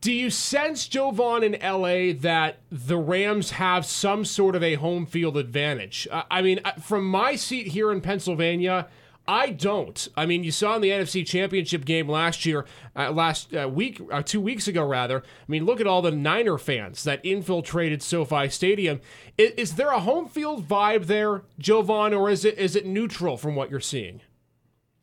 Do 0.00 0.10
you 0.10 0.30
sense, 0.30 0.88
Jovan, 0.88 1.42
in 1.42 1.52
LA 1.60 2.18
that 2.20 2.60
the 2.70 2.96
Rams 2.96 3.50
have 3.50 3.84
some 3.84 4.24
sort 4.24 4.56
of 4.56 4.62
a 4.62 4.76
home 4.76 5.04
field 5.04 5.36
advantage? 5.36 6.08
I 6.30 6.40
mean, 6.40 6.60
from 6.80 7.06
my 7.06 7.36
seat 7.36 7.66
here 7.68 7.92
in 7.92 8.00
Pennsylvania, 8.00 8.88
I 9.32 9.48
don't. 9.48 10.08
I 10.14 10.26
mean, 10.26 10.44
you 10.44 10.52
saw 10.52 10.76
in 10.76 10.82
the 10.82 10.90
NFC 10.90 11.24
Championship 11.26 11.86
game 11.86 12.06
last 12.06 12.44
year, 12.44 12.66
uh, 12.94 13.10
last 13.12 13.54
uh, 13.54 13.66
week, 13.66 13.98
uh, 14.10 14.20
two 14.20 14.42
weeks 14.42 14.68
ago, 14.68 14.84
rather. 14.84 15.20
I 15.20 15.44
mean, 15.48 15.64
look 15.64 15.80
at 15.80 15.86
all 15.86 16.02
the 16.02 16.10
Niner 16.10 16.58
fans 16.58 17.02
that 17.04 17.24
infiltrated 17.24 18.02
SoFi 18.02 18.50
Stadium. 18.50 19.00
Is, 19.38 19.52
is 19.52 19.74
there 19.76 19.88
a 19.88 20.00
home 20.00 20.28
field 20.28 20.68
vibe 20.68 21.06
there, 21.06 21.44
Jovan, 21.58 22.12
or 22.12 22.28
is 22.28 22.44
it 22.44 22.58
is 22.58 22.76
it 22.76 22.84
neutral 22.84 23.38
from 23.38 23.54
what 23.54 23.70
you're 23.70 23.80
seeing? 23.80 24.20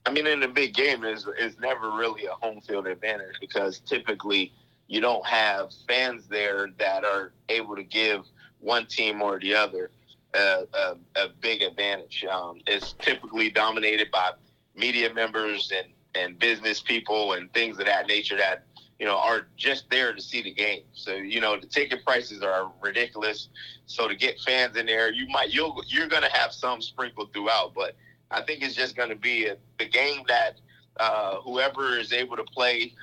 I 0.06 0.12
mean, 0.12 0.28
in 0.28 0.44
a 0.44 0.48
big 0.48 0.76
game, 0.76 1.04
is 1.04 1.28
is 1.40 1.60
never 1.60 1.90
really 1.90 2.28
a 2.28 2.34
home 2.34 2.62
field 2.62 2.86
advantage 2.86 3.36
because 3.42 3.80
typically 3.80 4.54
you 4.86 5.02
don't 5.02 5.26
have 5.26 5.72
fans 5.88 6.28
there 6.28 6.68
that 6.78 7.04
are 7.04 7.32
able 7.50 7.76
to 7.76 7.84
give 7.84 8.26
one 8.60 8.86
team 8.86 9.24
or 9.24 9.40
the 9.40 9.56
other 9.56 9.90
a, 10.34 10.64
a, 10.74 10.96
a 11.16 11.30
big 11.42 11.62
advantage. 11.62 12.26
Um, 12.26 12.62
it's 12.68 12.94
typically 12.94 13.50
dominated 13.50 14.12
by 14.12 14.32
media 14.76 15.14
members 15.14 15.72
and, 15.76 15.88
and 16.16 16.40
business 16.40 16.82
people 16.82 17.34
and 17.34 17.52
things 17.54 17.80
of 17.80 17.86
that 17.86 18.08
nature 18.08 18.38
that 18.38 18.64
you 19.00 19.06
know 19.06 19.18
are 19.18 19.48
just 19.56 19.90
there 19.90 20.14
to 20.14 20.22
see 20.22 20.42
the 20.42 20.54
game. 20.54 20.84
So 20.94 21.16
you 21.16 21.42
know 21.42 21.60
the 21.60 21.68
ticket 21.68 22.06
prices 22.06 22.44
are 22.44 22.72
ridiculous. 22.82 23.50
So 23.86 24.08
to 24.08 24.16
get 24.16 24.40
fans 24.42 24.78
in 24.78 24.86
there, 24.86 25.12
you 25.12 25.28
might 25.30 25.50
you'll 25.52 25.82
you're 25.88 26.08
going 26.08 26.24
to 26.24 26.32
have 26.32 26.52
some 26.52 26.82
sprinkled 26.82 27.34
throughout, 27.34 27.74
but 27.74 27.96
I 28.32 28.42
think 28.42 28.62
it's 28.62 28.76
just 28.76 28.96
going 28.96 29.10
to 29.10 29.16
be 29.16 29.48
a, 29.48 29.58
the 29.80 29.88
game 29.88 30.24
that 30.28 30.60
uh, 31.00 31.38
whoever 31.42 31.98
is 31.98 32.14
able 32.14 32.36
to 32.38 32.44
play 32.44 32.94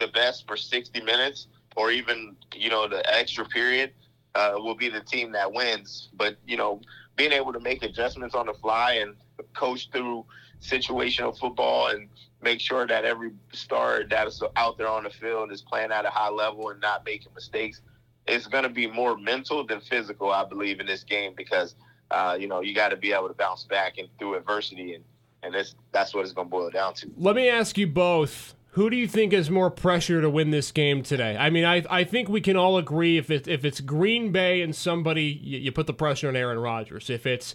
the 0.00 0.08
best 0.08 0.48
for 0.48 0.56
60 0.56 1.00
minutes 1.02 1.46
or 1.76 1.90
even 1.90 2.36
you 2.54 2.70
know 2.70 2.88
the 2.88 3.02
extra 3.14 3.44
period 3.44 3.92
uh, 4.34 4.52
will 4.56 4.74
be 4.74 4.88
the 4.88 5.00
team 5.00 5.32
that 5.32 5.52
wins. 5.52 6.08
But 6.14 6.36
you 6.46 6.56
know, 6.56 6.80
being 7.16 7.32
able 7.32 7.52
to 7.52 7.60
make 7.60 7.82
adjustments 7.82 8.34
on 8.34 8.46
the 8.46 8.54
fly 8.54 8.94
and 8.94 9.14
coach 9.54 9.90
through 9.90 10.24
situational 10.60 11.36
football 11.38 11.88
and 11.88 12.08
make 12.40 12.60
sure 12.60 12.86
that 12.86 13.04
every 13.04 13.32
star 13.52 14.04
that 14.08 14.26
is 14.26 14.42
out 14.56 14.78
there 14.78 14.88
on 14.88 15.04
the 15.04 15.10
field 15.10 15.52
is 15.52 15.60
playing 15.60 15.90
at 15.90 16.04
a 16.04 16.10
high 16.10 16.30
level 16.30 16.68
and 16.70 16.80
not 16.80 17.04
making 17.04 17.32
mistakes. 17.34 17.80
It's 18.26 18.46
going 18.46 18.62
to 18.62 18.70
be 18.70 18.86
more 18.86 19.16
mental 19.16 19.66
than 19.66 19.80
physical, 19.80 20.30
I 20.30 20.44
believe, 20.44 20.78
in 20.78 20.86
this 20.86 21.02
game 21.02 21.34
because 21.36 21.74
uh, 22.10 22.36
you 22.38 22.46
know 22.46 22.60
you 22.60 22.74
got 22.74 22.90
to 22.90 22.96
be 22.96 23.12
able 23.12 23.28
to 23.28 23.34
bounce 23.34 23.64
back 23.64 23.98
and 23.98 24.08
through 24.18 24.36
adversity, 24.36 24.94
and 24.94 25.04
and 25.42 25.52
this 25.52 25.74
that's 25.90 26.14
what 26.14 26.24
it's 26.24 26.32
going 26.32 26.46
to 26.46 26.50
boil 26.50 26.70
down 26.70 26.94
to. 26.94 27.10
Let 27.16 27.34
me 27.34 27.48
ask 27.48 27.76
you 27.76 27.86
both 27.86 28.54
who 28.72 28.88
do 28.88 28.96
you 28.96 29.06
think 29.06 29.32
has 29.34 29.50
more 29.50 29.70
pressure 29.70 30.22
to 30.22 30.30
win 30.30 30.50
this 30.50 30.72
game 30.72 31.02
today? 31.02 31.36
I 31.36 31.50
mean, 31.50 31.64
I, 31.64 31.84
I 31.90 32.04
think 32.04 32.28
we 32.28 32.40
can 32.40 32.56
all 32.56 32.78
agree 32.78 33.18
if 33.18 33.30
it, 33.30 33.46
if 33.46 33.66
it's 33.66 33.80
Green 33.82 34.32
Bay 34.32 34.62
and 34.62 34.74
somebody, 34.74 35.24
you, 35.24 35.58
you 35.58 35.72
put 35.72 35.86
the 35.86 35.92
pressure 35.92 36.28
on 36.28 36.36
Aaron 36.36 36.58
Rodgers. 36.58 37.10
If 37.10 37.26
it's 37.26 37.54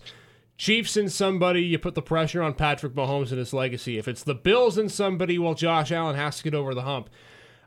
Chiefs 0.58 0.96
and 0.96 1.12
somebody, 1.12 1.64
you 1.64 1.80
put 1.80 1.96
the 1.96 2.04
pressure 2.04 2.44
on 2.44 2.54
Patrick 2.54 2.94
Mahomes 2.94 3.30
and 3.30 3.40
his 3.40 3.52
legacy. 3.52 3.98
If 3.98 4.08
it's 4.08 4.24
the 4.24 4.36
Bills 4.36 4.78
and 4.78 4.92
somebody, 4.92 5.40
well, 5.40 5.56
Josh 5.56 5.92
Allen 5.92 6.16
has 6.16 6.38
to 6.38 6.44
get 6.44 6.54
over 6.54 6.76
the 6.76 6.84
hump. 6.84 7.10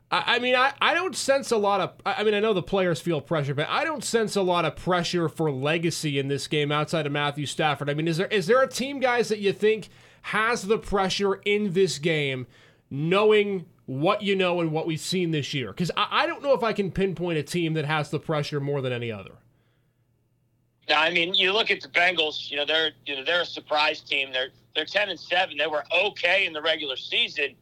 I, 0.09 0.35
I 0.35 0.39
mean, 0.39 0.55
I, 0.55 0.71
I 0.81 0.93
don't 0.93 1.15
sense 1.15 1.51
a 1.51 1.57
lot 1.57 1.81
of. 1.81 1.91
I 2.05 2.23
mean, 2.23 2.33
I 2.33 2.39
know 2.39 2.53
the 2.53 2.63
players 2.63 3.01
feel 3.01 3.19
pressure, 3.19 3.53
but 3.53 3.67
I 3.67 3.83
don't 3.83 4.03
sense 4.03 4.37
a 4.37 4.41
lot 4.41 4.63
of 4.63 4.77
pressure 4.77 5.27
for 5.27 5.51
legacy 5.51 6.17
in 6.17 6.29
this 6.29 6.47
game 6.47 6.71
outside 6.71 7.05
of 7.05 7.11
Matthew 7.11 7.45
Stafford. 7.45 7.89
I 7.89 7.95
mean, 7.95 8.07
is 8.07 8.15
there 8.15 8.27
is 8.27 8.47
there 8.47 8.61
a 8.61 8.67
team, 8.67 9.01
guys, 9.01 9.27
that 9.27 9.39
you 9.39 9.51
think 9.51 9.89
has 10.21 10.63
the 10.63 10.77
pressure 10.77 11.35
in 11.43 11.73
this 11.73 11.99
game? 11.99 12.47
Knowing 12.91 13.65
what 13.85 14.21
you 14.21 14.35
know 14.35 14.61
and 14.61 14.71
what 14.71 14.85
we've 14.85 14.99
seen 14.99 15.31
this 15.31 15.53
year? 15.53 15.69
Because 15.69 15.89
I, 15.97 16.07
I, 16.11 16.27
don't 16.27 16.43
know 16.43 16.53
if 16.53 16.63
I 16.63 16.73
can 16.73 16.91
pinpoint 16.91 17.39
a 17.39 17.43
team 17.43 17.73
that 17.73 17.85
has 17.85 18.11
the 18.11 18.19
pressure 18.19 18.59
more 18.59 18.81
than 18.81 18.93
any 18.93 19.11
other. 19.11 19.31
I 20.93 21.09
mean, 21.09 21.33
you 21.33 21.53
look 21.53 21.71
at 21.71 21.81
the 21.81 21.87
Bengals. 21.87 22.51
You 22.51 22.57
know, 22.57 22.65
they're 22.65 22.91
you 23.05 23.15
know 23.15 23.23
they're 23.23 23.41
a 23.41 23.45
surprise 23.45 24.01
team. 24.01 24.31
They're 24.33 24.49
they're 24.75 24.85
ten 24.85 25.09
and 25.09 25.19
seven. 25.19 25.57
They 25.57 25.67
were 25.67 25.83
okay 26.03 26.45
in 26.45 26.53
the 26.53 26.61
regular 26.61 26.97
season, 26.97 27.55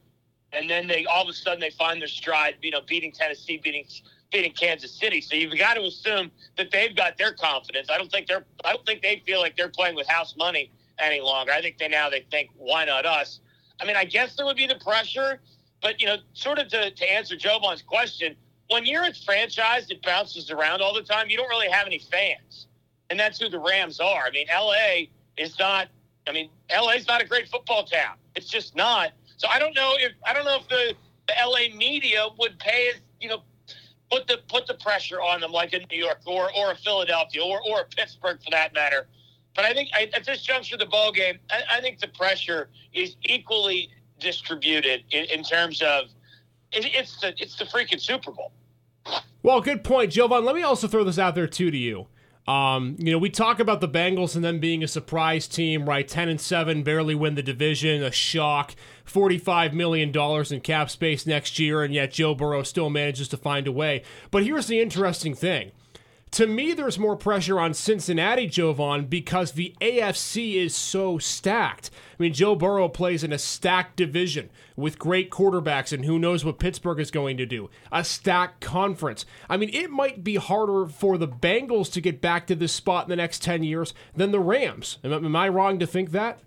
and 0.52 0.70
then 0.70 0.88
they 0.88 1.06
all 1.06 1.24
of 1.24 1.30
a 1.30 1.34
sudden 1.34 1.60
they 1.60 1.70
find 1.70 2.02
their 2.02 2.08
stride. 2.08 2.56
You 2.62 2.72
know, 2.72 2.82
beating 2.88 3.12
Tennessee, 3.12 3.60
beating 3.64 3.86
beating 4.32 4.54
Kansas 4.54 4.92
City. 4.92 5.22
So 5.22 5.36
you've 5.36 5.58
got 5.58 5.76
to 5.76 5.82
assume 5.82 6.32
that 6.58 6.72
they've 6.72 6.96
got 6.96 7.18
their 7.18 7.34
confidence. 7.34 7.90
I 7.92 7.98
don't 7.98 8.12
think 8.12 8.28
they're. 8.28 8.46
I 8.66 8.74
don't 8.74 8.86
think 8.86 9.02
they 9.02 9.22
feel 9.26 9.40
like 9.40 9.56
they're 9.56 9.70
playing 9.70 9.96
with 9.96 10.08
house 10.08 10.36
money 10.36 10.72
any 10.98 11.22
longer. 11.22 11.52
I 11.52 11.62
think 11.62 11.78
they 11.78 11.88
now 11.88 12.10
they 12.10 12.26
think, 12.32 12.50
why 12.58 12.86
not 12.86 13.06
us? 13.06 13.42
I 13.82 13.86
mean, 13.86 13.96
I 13.96 14.06
guess 14.06 14.36
there 14.36 14.46
would 14.46 14.58
be 14.58 14.68
the 14.68 14.76
pressure, 14.76 15.40
but 15.82 16.02
you 16.02 16.08
know, 16.08 16.18
sort 16.34 16.60
of 16.60 16.68
to, 16.70 16.92
to 16.92 17.14
answer 17.14 17.36
Jovan's 17.36 17.82
question, 17.82 18.36
when 18.70 18.86
you're 18.86 19.04
a 19.04 19.14
franchise 19.14 19.88
that 19.88 20.02
bounces 20.04 20.52
around 20.52 20.82
all 20.82 20.94
the 20.94 21.02
time, 21.02 21.30
you 21.30 21.38
don't 21.38 21.50
really 21.50 21.70
have 21.70 21.88
any 21.88 22.00
fans, 22.00 22.68
and 23.10 23.20
that's 23.20 23.40
who 23.40 23.50
the 23.50 23.60
Rams 23.60 24.00
are. 24.00 24.24
I 24.26 24.32
mean, 24.32 24.48
LA 24.54 25.08
is 25.38 25.58
not. 25.58 25.88
I 26.28 26.32
mean, 26.32 26.50
LA 26.72 26.92
is 26.92 27.08
not 27.08 27.22
a 27.22 27.26
great 27.26 27.48
football 27.48 27.84
town. 27.84 28.16
It's 28.36 28.48
just 28.48 28.76
not. 28.76 29.12
So 29.38 29.48
I 29.48 29.58
don't 29.58 29.76
know 29.76 29.96
if 29.98 30.12
I 30.28 30.34
don't 30.34 30.46
know 30.46 30.58
if 30.58 30.68
the, 30.68 30.94
the 31.28 31.34
LA 31.44 31.76
media 31.76 32.28
would 32.38 32.60
pay 32.60 32.92
you 33.20 33.30
know 33.30 33.42
put 34.12 34.28
the 34.28 34.40
put 34.48 34.68
the 34.68 34.76
pressure 34.76 35.22
on 35.22 35.42
them 35.42 35.52
like 35.52 35.74
in 35.74 35.84
New 35.90 35.98
York 35.98 36.20
or 36.26 36.50
or 36.56 36.72
a 36.72 36.76
Philadelphia 36.76 37.44
or 37.44 37.62
or 37.68 37.82
a 37.82 37.86
Pittsburgh 37.86 38.40
for 38.44 38.52
that 38.52 38.74
matter. 38.74 39.08
But 39.56 39.66
I 39.66 39.74
think 39.74 39.90
I, 39.94 40.10
at 40.14 40.26
this 40.26 40.42
juncture 40.42 40.76
of 40.76 40.80
the 40.80 40.86
ball 40.86 41.12
game, 41.12 41.40
I, 41.52 41.78
I, 41.78 41.82
think 41.82 42.00
the 42.00 42.08
pressure 42.10 42.70
is 42.94 43.16
equally 43.24 43.90
distributed 44.20 45.04
in, 45.12 45.26
in 45.26 45.44
terms 45.44 45.82
of 45.82 46.06
it, 46.72 46.86
it's 46.94 47.20
the 47.20 47.34
it's 47.38 47.58
the 47.58 47.66
freaking 47.66 48.00
Super 48.00 48.32
Bowl. 48.32 48.52
Well, 49.42 49.62
good 49.62 49.84
point, 49.84 50.12
Jovan. 50.12 50.46
Let 50.46 50.56
me 50.56 50.62
also 50.62 50.88
throw 50.88 51.04
this 51.04 51.18
out 51.18 51.36
there 51.36 51.48
too 51.48 51.72
to 51.72 51.78
you. 51.78 52.08
Um, 52.48 52.96
you 52.98 53.12
know, 53.12 53.20
we 53.20 53.30
talk 53.30 53.60
about 53.60 53.80
the 53.80 53.88
Bengals 53.88 54.36
and 54.36 54.44
them 54.44 54.60
being 54.60 54.84
a 54.84 54.88
surprise 54.88 55.48
team, 55.48 55.88
right? 55.88 56.08
Ten 56.08 56.30
and 56.30 56.42
seven, 56.42 56.82
barely 56.84 57.14
win 57.14 57.36
the 57.36 57.44
division, 57.44 58.04
a 58.04 58.12
shock. 58.12 58.76
$45 59.10 59.74
million 59.74 60.12
in 60.52 60.62
cap 60.62 60.90
space 60.90 61.26
next 61.26 61.60
year, 61.60 61.84
and 61.84 61.94
yet 61.94 62.12
Joe 62.12 62.36
Burrow 62.36 62.64
still 62.64 62.90
manages 62.90 63.28
to 63.30 63.38
find 63.38 63.68
a 63.68 63.72
way. 63.72 64.04
But 64.32 64.44
here's 64.44 64.68
the 64.68 64.80
interesting 64.80 65.34
thing 65.34 65.72
to 66.32 66.46
me, 66.46 66.74
there's 66.74 67.00
more 67.00 67.16
pressure 67.16 67.60
on 67.60 67.74
Cincinnati, 67.74 68.46
Jovan, 68.46 69.06
because 69.06 69.54
the 69.54 69.76
AFC 69.82 70.56
is 70.56 70.76
so 70.76 71.18
stacked. 71.18 71.90
I 72.20 72.24
mean, 72.24 72.34
Joe 72.34 72.56
Burrow 72.56 72.88
plays 72.88 73.24
in 73.24 73.34
a 73.34 73.40
stacked 73.40 73.96
division 73.96 74.50
with 74.76 75.00
great 75.00 75.32
quarterbacks, 75.32 75.92
and 75.92 76.06
who 76.06 76.20
knows 76.20 76.46
what 76.46 76.60
Pittsburgh 76.60 77.00
is 77.00 77.10
going 77.10 77.38
to 77.38 77.46
do. 77.46 77.70
A 77.92 78.04
stacked 78.04 78.62
conference. 78.62 79.26
I 79.50 79.58
mean, 79.58 79.70
it 79.74 79.90
might 79.90 80.24
be 80.24 80.36
harder 80.36 80.86
for 80.88 81.18
the 81.18 81.28
Bengals 81.28 81.92
to 81.94 82.02
get 82.02 82.22
back 82.22 82.46
to 82.48 82.56
this 82.56 82.74
spot 82.74 83.06
in 83.06 83.10
the 83.10 83.16
next 83.16 83.42
10 83.42 83.64
years 83.64 83.94
than 84.16 84.32
the 84.32 84.40
Rams. 84.40 85.00
Am, 85.04 85.12
am 85.12 85.36
I 85.36 85.50
wrong 85.50 85.80
to 85.80 85.88
think 85.88 86.12
that? 86.12 86.40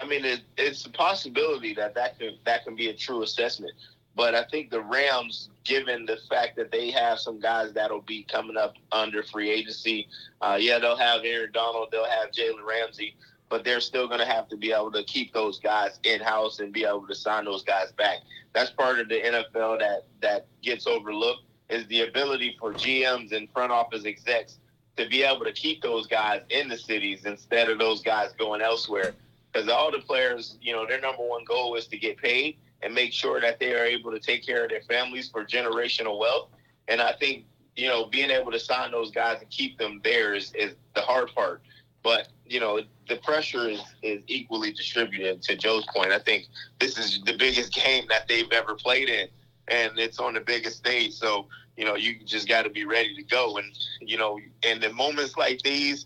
I 0.00 0.06
mean, 0.06 0.24
it, 0.24 0.40
it's 0.56 0.84
a 0.86 0.90
possibility 0.90 1.74
that 1.74 1.94
that 1.94 2.18
can, 2.18 2.38
that 2.44 2.64
can 2.64 2.74
be 2.74 2.88
a 2.88 2.94
true 2.94 3.22
assessment. 3.22 3.72
But 4.16 4.34
I 4.34 4.44
think 4.44 4.70
the 4.70 4.82
Rams, 4.82 5.50
given 5.64 6.04
the 6.04 6.18
fact 6.28 6.56
that 6.56 6.72
they 6.72 6.90
have 6.90 7.18
some 7.18 7.40
guys 7.40 7.72
that'll 7.72 8.02
be 8.02 8.24
coming 8.24 8.56
up 8.56 8.74
under 8.92 9.22
free 9.22 9.50
agency, 9.50 10.08
uh, 10.40 10.58
yeah, 10.60 10.78
they'll 10.78 10.96
have 10.96 11.22
Aaron 11.24 11.52
Donald, 11.52 11.88
they'll 11.92 12.04
have 12.04 12.30
Jalen 12.32 12.66
Ramsey, 12.66 13.14
but 13.48 13.64
they're 13.64 13.80
still 13.80 14.08
going 14.08 14.20
to 14.20 14.26
have 14.26 14.48
to 14.48 14.56
be 14.56 14.72
able 14.72 14.92
to 14.92 15.04
keep 15.04 15.32
those 15.32 15.58
guys 15.58 15.98
in 16.04 16.20
house 16.20 16.60
and 16.60 16.72
be 16.72 16.84
able 16.84 17.06
to 17.06 17.14
sign 17.14 17.44
those 17.44 17.62
guys 17.62 17.92
back. 17.92 18.18
That's 18.52 18.70
part 18.70 18.98
of 18.98 19.08
the 19.08 19.20
NFL 19.20 19.78
that 19.78 20.06
that 20.22 20.46
gets 20.62 20.86
overlooked 20.86 21.44
is 21.68 21.86
the 21.86 22.02
ability 22.02 22.56
for 22.58 22.72
GMs 22.72 23.32
and 23.32 23.48
front 23.52 23.70
office 23.70 24.04
execs 24.04 24.58
to 24.96 25.08
be 25.08 25.22
able 25.22 25.44
to 25.44 25.52
keep 25.52 25.82
those 25.82 26.06
guys 26.06 26.42
in 26.50 26.68
the 26.68 26.76
cities 26.76 27.24
instead 27.24 27.70
of 27.70 27.78
those 27.78 28.02
guys 28.02 28.32
going 28.38 28.60
elsewhere. 28.60 29.14
Because 29.52 29.68
all 29.68 29.90
the 29.90 29.98
players, 29.98 30.58
you 30.60 30.72
know, 30.72 30.86
their 30.86 31.00
number 31.00 31.22
one 31.22 31.44
goal 31.44 31.76
is 31.76 31.86
to 31.88 31.98
get 31.98 32.18
paid 32.18 32.56
and 32.82 32.94
make 32.94 33.12
sure 33.12 33.40
that 33.40 33.58
they 33.58 33.74
are 33.74 33.84
able 33.84 34.10
to 34.10 34.18
take 34.18 34.44
care 34.44 34.64
of 34.64 34.70
their 34.70 34.82
families 34.82 35.28
for 35.28 35.44
generational 35.44 36.18
wealth. 36.18 36.48
And 36.88 37.00
I 37.00 37.12
think, 37.12 37.44
you 37.76 37.88
know, 37.88 38.06
being 38.06 38.30
able 38.30 38.52
to 38.52 38.58
sign 38.58 38.90
those 38.90 39.10
guys 39.10 39.38
and 39.40 39.50
keep 39.50 39.78
them 39.78 40.00
there 40.02 40.34
is, 40.34 40.52
is 40.54 40.74
the 40.94 41.02
hard 41.02 41.34
part. 41.34 41.62
But, 42.02 42.28
you 42.46 42.60
know, 42.60 42.80
the 43.08 43.16
pressure 43.16 43.68
is, 43.68 43.82
is 44.02 44.22
equally 44.26 44.72
distributed 44.72 45.42
to 45.42 45.56
Joe's 45.56 45.86
point. 45.94 46.12
I 46.12 46.18
think 46.18 46.46
this 46.78 46.98
is 46.98 47.20
the 47.24 47.36
biggest 47.36 47.74
game 47.84 48.04
that 48.08 48.26
they've 48.28 48.50
ever 48.52 48.74
played 48.74 49.08
in. 49.08 49.28
and 49.68 49.98
it's 49.98 50.18
on 50.18 50.34
the 50.34 50.40
biggest 50.40 50.78
stage. 50.78 51.12
So 51.12 51.46
you 51.80 51.86
know, 51.86 51.96
you 51.96 52.18
just 52.26 52.46
got 52.46 52.64
to 52.64 52.70
be 52.70 52.84
ready 52.84 53.14
to 53.16 53.22
go. 53.22 53.56
And 53.56 53.72
you 54.02 54.18
know, 54.18 54.38
in 54.62 54.80
the 54.80 54.92
moments 54.92 55.38
like 55.38 55.62
these, 55.62 56.04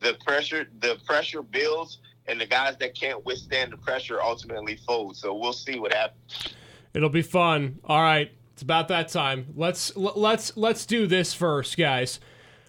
the 0.00 0.18
pressure 0.26 0.66
the 0.80 0.98
pressure 1.06 1.42
builds, 1.42 1.98
and 2.26 2.40
the 2.40 2.46
guys 2.46 2.76
that 2.78 2.94
can't 2.94 3.24
withstand 3.24 3.72
the 3.72 3.76
pressure 3.76 4.20
ultimately 4.20 4.78
fold. 4.86 5.16
So 5.16 5.34
we'll 5.34 5.52
see 5.52 5.78
what 5.78 5.92
happens. 5.92 6.54
It'll 6.94 7.08
be 7.08 7.22
fun. 7.22 7.80
All 7.84 8.02
right, 8.02 8.30
it's 8.52 8.62
about 8.62 8.88
that 8.88 9.08
time. 9.08 9.46
Let's 9.56 9.94
let's 9.96 10.56
let's 10.56 10.86
do 10.86 11.06
this 11.06 11.34
first, 11.34 11.76
guys. 11.76 12.20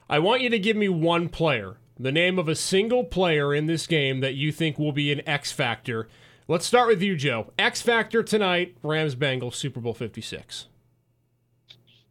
I 0.09 0.19
want 0.19 0.41
you 0.41 0.49
to 0.49 0.59
give 0.59 0.77
me 0.77 0.89
one 0.89 1.29
player, 1.29 1.77
the 1.99 2.11
name 2.11 2.37
of 2.37 2.47
a 2.47 2.55
single 2.55 3.03
player 3.03 3.53
in 3.53 3.65
this 3.67 3.87
game 3.87 4.19
that 4.19 4.35
you 4.35 4.51
think 4.51 4.77
will 4.77 4.91
be 4.91 5.11
an 5.11 5.27
X 5.27 5.51
factor. 5.51 6.07
Let's 6.47 6.65
start 6.65 6.87
with 6.87 7.01
you, 7.01 7.15
Joe. 7.15 7.51
X 7.57 7.81
factor 7.81 8.21
tonight, 8.21 8.75
Rams 8.83 9.15
Bengals 9.15 9.55
Super 9.55 9.79
Bowl 9.79 9.95
56. 9.95 10.67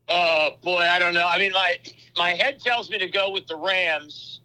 Oh 0.08 0.50
boy, 0.62 0.80
I 0.80 0.98
don't 0.98 1.14
know. 1.14 1.26
I 1.26 1.38
mean, 1.38 1.52
my 1.52 1.78
my 2.16 2.30
head 2.30 2.60
tells 2.60 2.90
me 2.90 2.98
to 2.98 3.08
go 3.08 3.30
with 3.30 3.46
the 3.46 3.56
Rams, 3.56 4.40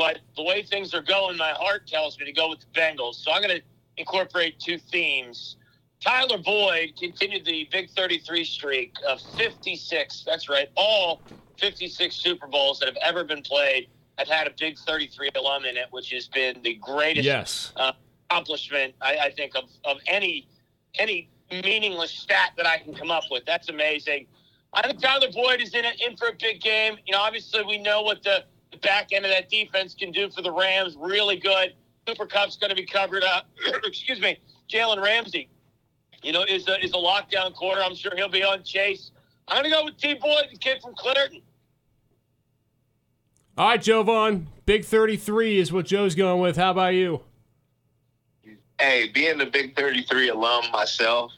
but 0.00 0.18
the 0.34 0.42
way 0.42 0.62
things 0.62 0.94
are 0.94 1.02
going, 1.02 1.36
my 1.36 1.50
heart 1.50 1.86
tells 1.86 2.18
me 2.18 2.24
to 2.24 2.32
go 2.32 2.48
with 2.48 2.60
the 2.60 2.80
Bengals. 2.80 3.16
So 3.16 3.32
I'm 3.32 3.42
going 3.42 3.58
to 3.58 3.62
incorporate 3.98 4.58
two 4.58 4.78
themes. 4.78 5.56
Tyler 6.02 6.38
Boyd 6.38 6.94
continued 6.98 7.44
the 7.44 7.68
big 7.70 7.90
33 7.90 8.42
streak 8.44 8.94
of 9.06 9.20
56. 9.36 10.24
That's 10.26 10.48
right, 10.48 10.70
all 10.74 11.20
56 11.58 12.16
Super 12.16 12.46
Bowls 12.46 12.78
that 12.78 12.86
have 12.86 12.96
ever 13.02 13.24
been 13.24 13.42
played 13.42 13.88
have 14.16 14.26
had 14.26 14.46
a 14.46 14.52
big 14.58 14.78
33 14.78 15.32
alum 15.36 15.66
in 15.66 15.76
it, 15.76 15.88
which 15.90 16.12
has 16.12 16.28
been 16.28 16.62
the 16.62 16.76
greatest 16.76 17.26
yes. 17.26 17.70
uh, 17.76 17.92
accomplishment 18.30 18.94
I, 19.02 19.18
I 19.24 19.30
think 19.32 19.54
of, 19.54 19.64
of 19.84 19.98
any 20.06 20.48
any 20.98 21.28
meaningless 21.50 22.10
stat 22.10 22.52
that 22.56 22.64
I 22.64 22.78
can 22.78 22.94
come 22.94 23.10
up 23.10 23.24
with. 23.30 23.44
That's 23.44 23.68
amazing. 23.68 24.28
I 24.72 24.86
think 24.86 25.02
Tyler 25.02 25.30
Boyd 25.30 25.60
is 25.60 25.74
in 25.74 25.84
it, 25.84 26.00
in 26.00 26.16
for 26.16 26.28
a 26.28 26.32
big 26.40 26.62
game. 26.62 26.96
You 27.06 27.12
know, 27.12 27.20
obviously 27.20 27.62
we 27.64 27.76
know 27.76 28.00
what 28.00 28.22
the, 28.22 28.44
the 28.70 28.78
back 28.78 29.12
end 29.12 29.24
of 29.24 29.30
that 29.30 29.48
defense 29.48 29.94
can 29.94 30.12
do 30.12 30.30
for 30.30 30.42
the 30.42 30.52
Rams. 30.52 30.96
Really 30.98 31.36
good. 31.36 31.74
Cooper 32.06 32.26
Kupp's 32.26 32.56
going 32.56 32.70
to 32.70 32.76
be 32.76 32.86
covered 32.86 33.24
up. 33.24 33.46
Excuse 33.84 34.20
me. 34.20 34.38
Jalen 34.68 35.02
Ramsey, 35.02 35.48
you 36.22 36.32
know, 36.32 36.44
is 36.48 36.68
a, 36.68 36.82
is 36.84 36.92
a 36.92 36.96
lockdown 36.96 37.54
corner. 37.54 37.82
I'm 37.82 37.94
sure 37.94 38.12
he'll 38.16 38.28
be 38.28 38.42
on 38.42 38.62
Chase. 38.62 39.10
I'm 39.48 39.62
going 39.62 39.70
to 39.72 39.76
go 39.76 39.84
with 39.84 39.96
T. 39.96 40.14
Boyd, 40.14 40.44
the 40.50 40.58
kid 40.58 40.80
from 40.80 40.94
Clairton. 40.94 41.42
All 43.58 43.68
right, 43.68 43.82
Joe 43.82 44.04
Jovan. 44.04 44.46
Big 44.64 44.84
33 44.84 45.58
is 45.58 45.72
what 45.72 45.86
Joe's 45.86 46.14
going 46.14 46.40
with. 46.40 46.56
How 46.56 46.70
about 46.70 46.94
you? 46.94 47.22
Hey, 48.80 49.08
being 49.08 49.36
the 49.36 49.46
Big 49.46 49.76
33 49.76 50.28
alum 50.28 50.64
myself, 50.72 51.32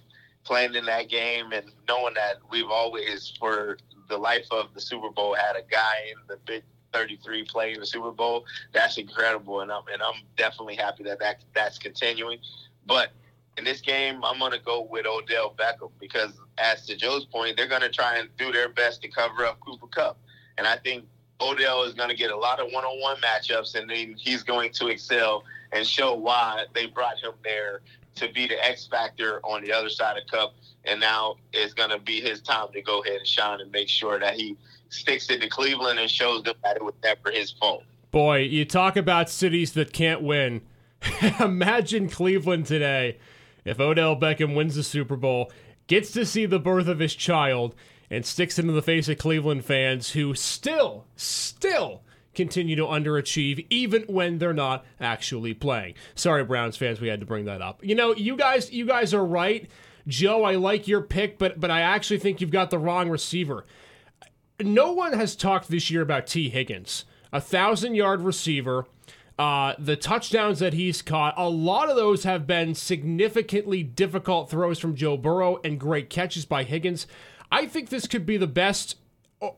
playing 0.44 0.74
in 0.74 0.84
that 0.84 1.08
game 1.08 1.52
and 1.52 1.72
knowing 1.88 2.14
that 2.14 2.36
we've 2.50 2.70
always, 2.70 3.32
for 3.38 3.78
the 4.08 4.16
life 4.16 4.46
of 4.50 4.72
the 4.74 4.80
Super 4.80 5.10
Bowl, 5.10 5.34
had 5.34 5.56
a 5.56 5.62
guy 5.68 6.10
in 6.10 6.18
the 6.28 6.36
Big 6.46 6.62
33 6.92 7.44
playing 7.44 7.80
the 7.80 7.86
Super 7.86 8.10
Bowl, 8.10 8.44
that's 8.72 8.98
incredible. 8.98 9.60
And 9.60 9.72
I'm, 9.72 9.82
and 9.92 10.02
I'm 10.02 10.22
definitely 10.36 10.76
happy 10.76 11.04
that, 11.04 11.18
that 11.20 11.42
that's 11.54 11.78
continuing. 11.78 12.38
But 12.86 13.10
in 13.58 13.64
this 13.64 13.80
game, 13.80 14.24
I'm 14.24 14.38
going 14.38 14.52
to 14.52 14.58
go 14.58 14.82
with 14.82 15.06
Odell 15.06 15.54
Beckham 15.56 15.90
because, 16.00 16.32
as 16.58 16.86
to 16.86 16.96
Joe's 16.96 17.24
point, 17.24 17.56
they're 17.56 17.68
going 17.68 17.82
to 17.82 17.90
try 17.90 18.16
and 18.18 18.28
do 18.38 18.52
their 18.52 18.68
best 18.68 19.02
to 19.02 19.08
cover 19.08 19.44
up 19.44 19.60
Cooper 19.60 19.86
Kupp, 19.88 20.18
And 20.58 20.66
I 20.66 20.76
think 20.76 21.04
Odell 21.40 21.82
is 21.82 21.94
going 21.94 22.08
to 22.08 22.16
get 22.16 22.30
a 22.30 22.36
lot 22.36 22.60
of 22.60 22.72
one-on-one 22.72 23.16
matchups, 23.18 23.74
and 23.74 23.90
then 23.90 24.14
he's 24.18 24.42
going 24.42 24.72
to 24.72 24.88
excel 24.88 25.44
and 25.72 25.86
show 25.86 26.14
why 26.14 26.64
they 26.74 26.86
brought 26.86 27.18
him 27.18 27.32
there 27.42 27.80
to 28.16 28.32
be 28.32 28.46
the 28.46 28.62
X 28.64 28.86
factor 28.86 29.40
on 29.44 29.62
the 29.62 29.72
other 29.72 29.88
side 29.88 30.16
of 30.16 30.26
Kupp. 30.30 30.54
And 30.84 31.00
now 31.00 31.36
it's 31.52 31.74
going 31.74 31.90
to 31.90 31.98
be 31.98 32.20
his 32.20 32.40
time 32.40 32.68
to 32.72 32.82
go 32.82 33.02
ahead 33.02 33.16
and 33.16 33.26
shine 33.26 33.60
and 33.60 33.70
make 33.70 33.88
sure 33.88 34.18
that 34.18 34.34
he 34.34 34.56
sticks 34.88 35.30
it 35.30 35.40
to 35.40 35.48
Cleveland 35.48 35.98
and 35.98 36.10
shows 36.10 36.42
them 36.42 36.54
that 36.64 36.76
it 36.76 36.84
was 36.84 36.94
never 37.02 37.30
his 37.30 37.52
fault. 37.52 37.84
Boy, 38.10 38.38
you 38.38 38.64
talk 38.64 38.96
about 38.96 39.30
cities 39.30 39.72
that 39.72 39.92
can't 39.92 40.22
win. 40.22 40.62
Imagine 41.40 42.08
Cleveland 42.08 42.66
today 42.66 43.18
if 43.64 43.80
Odell 43.80 44.16
Beckham 44.16 44.54
wins 44.54 44.74
the 44.74 44.82
Super 44.82 45.16
Bowl, 45.16 45.50
gets 45.86 46.10
to 46.12 46.26
see 46.26 46.46
the 46.46 46.58
birth 46.58 46.88
of 46.88 46.98
his 46.98 47.14
child, 47.14 47.74
and 48.10 48.26
sticks 48.26 48.58
into 48.58 48.72
the 48.72 48.82
face 48.82 49.08
of 49.08 49.18
Cleveland 49.18 49.64
fans 49.64 50.10
who 50.10 50.34
still, 50.34 51.06
still 51.16 52.02
continue 52.34 52.76
to 52.76 52.84
underachieve 52.84 53.66
even 53.70 54.02
when 54.02 54.38
they're 54.38 54.52
not 54.52 54.84
actually 55.00 55.54
playing. 55.54 55.94
Sorry, 56.14 56.44
Browns 56.44 56.76
fans, 56.76 57.00
we 57.00 57.08
had 57.08 57.20
to 57.20 57.26
bring 57.26 57.44
that 57.44 57.62
up. 57.62 57.84
You 57.84 57.94
know, 57.94 58.14
you 58.14 58.36
guys, 58.36 58.72
you 58.72 58.86
guys 58.86 59.12
are 59.14 59.24
right. 59.24 59.70
Joe, 60.06 60.44
I 60.44 60.56
like 60.56 60.88
your 60.88 61.02
pick, 61.02 61.38
but 61.38 61.60
but 61.60 61.70
I 61.70 61.80
actually 61.80 62.18
think 62.18 62.40
you've 62.40 62.50
got 62.50 62.70
the 62.70 62.78
wrong 62.78 63.08
receiver. 63.08 63.64
No 64.60 64.92
one 64.92 65.12
has 65.12 65.36
talked 65.36 65.68
this 65.68 65.90
year 65.90 66.02
about 66.02 66.26
Tee 66.26 66.48
Higgins, 66.48 67.04
a 67.32 67.40
thousand 67.40 67.94
yard 67.94 68.22
receiver. 68.22 68.86
Uh, 69.38 69.74
the 69.78 69.96
touchdowns 69.96 70.58
that 70.58 70.74
he's 70.74 71.02
caught, 71.02 71.34
a 71.36 71.48
lot 71.48 71.88
of 71.88 71.96
those 71.96 72.24
have 72.24 72.46
been 72.46 72.74
significantly 72.74 73.82
difficult 73.82 74.50
throws 74.50 74.78
from 74.78 74.94
Joe 74.94 75.16
Burrow 75.16 75.58
and 75.64 75.80
great 75.80 76.10
catches 76.10 76.44
by 76.44 76.64
Higgins. 76.64 77.06
I 77.50 77.66
think 77.66 77.88
this 77.88 78.06
could 78.06 78.26
be 78.26 78.36
the 78.36 78.46
best 78.46 78.96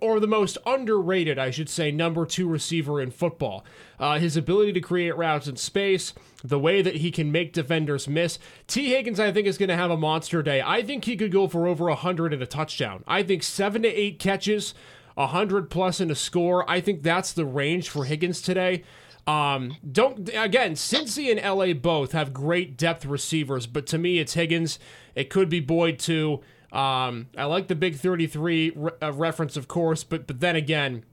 or 0.01 0.19
the 0.19 0.27
most 0.27 0.57
underrated, 0.65 1.39
I 1.39 1.51
should 1.51 1.69
say, 1.69 1.91
number 1.91 2.25
two 2.25 2.49
receiver 2.49 3.01
in 3.01 3.11
football. 3.11 3.65
Uh, 3.99 4.19
his 4.19 4.37
ability 4.37 4.73
to 4.73 4.81
create 4.81 5.17
routes 5.17 5.47
in 5.47 5.57
space, 5.57 6.15
the 6.43 6.59
way 6.59 6.83
that 6.83 6.97
he 6.97 7.11
can 7.11 7.31
make 7.31 7.53
defenders 7.53 8.09
miss. 8.09 8.39
Tee 8.67 8.91
Higgins, 8.91 9.21
I 9.21 9.31
think, 9.31 9.47
is 9.47 9.59
going 9.59 9.69
to 9.69 9.77
have 9.77 9.91
a 9.91 9.97
monster 9.97 10.43
day. 10.43 10.63
I 10.65 10.83
think 10.83 11.05
he 11.05 11.17
could 11.17 11.33
go 11.33 11.49
for 11.49 11.67
over 11.67 11.87
100 11.87 12.33
and 12.33 12.43
a 12.43 12.47
touchdown. 12.47 13.05
I 13.07 13.23
think 13.23 13.43
seven 13.43 13.83
to 13.83 13.89
eight 13.89 14.19
catches, 14.19 14.75
100 15.15 15.71
plus 15.71 16.01
in 16.01 16.11
a 16.11 16.15
score. 16.15 16.69
I 16.69 16.81
think 16.81 17.03
that's 17.03 17.33
the 17.33 17.45
range 17.45 17.89
for 17.89 18.05
Higgins 18.05 18.41
today. 18.41 18.85
Um, 19.27 19.77
don't 19.91 20.29
again, 20.35 20.75
Cincy 20.75 21.31
and 21.31 21.41
LA 21.41 21.73
both 21.73 22.13
have 22.13 22.35
great 22.35 22.77
depth 22.77 23.07
receivers, 23.07 23.67
but 23.67 23.87
to 23.87 23.99
me, 23.99 24.19
it's 24.19 24.35
Higgins. 24.35 24.79
It 25.15 25.31
could 25.31 25.49
be 25.49 25.61
Boyd 25.61 25.99
too. 25.99 26.43
Um, 26.75 27.29
I 27.39 27.45
like 27.45 27.69
the 27.69 27.77
big 27.77 27.97
33 27.97 28.73
re- 28.75 28.91
uh, 29.01 29.13
reference, 29.13 29.57
of 29.57 29.69
course, 29.69 30.03
but 30.03 30.27
but 30.27 30.41
then 30.41 30.57
again, 30.57 31.05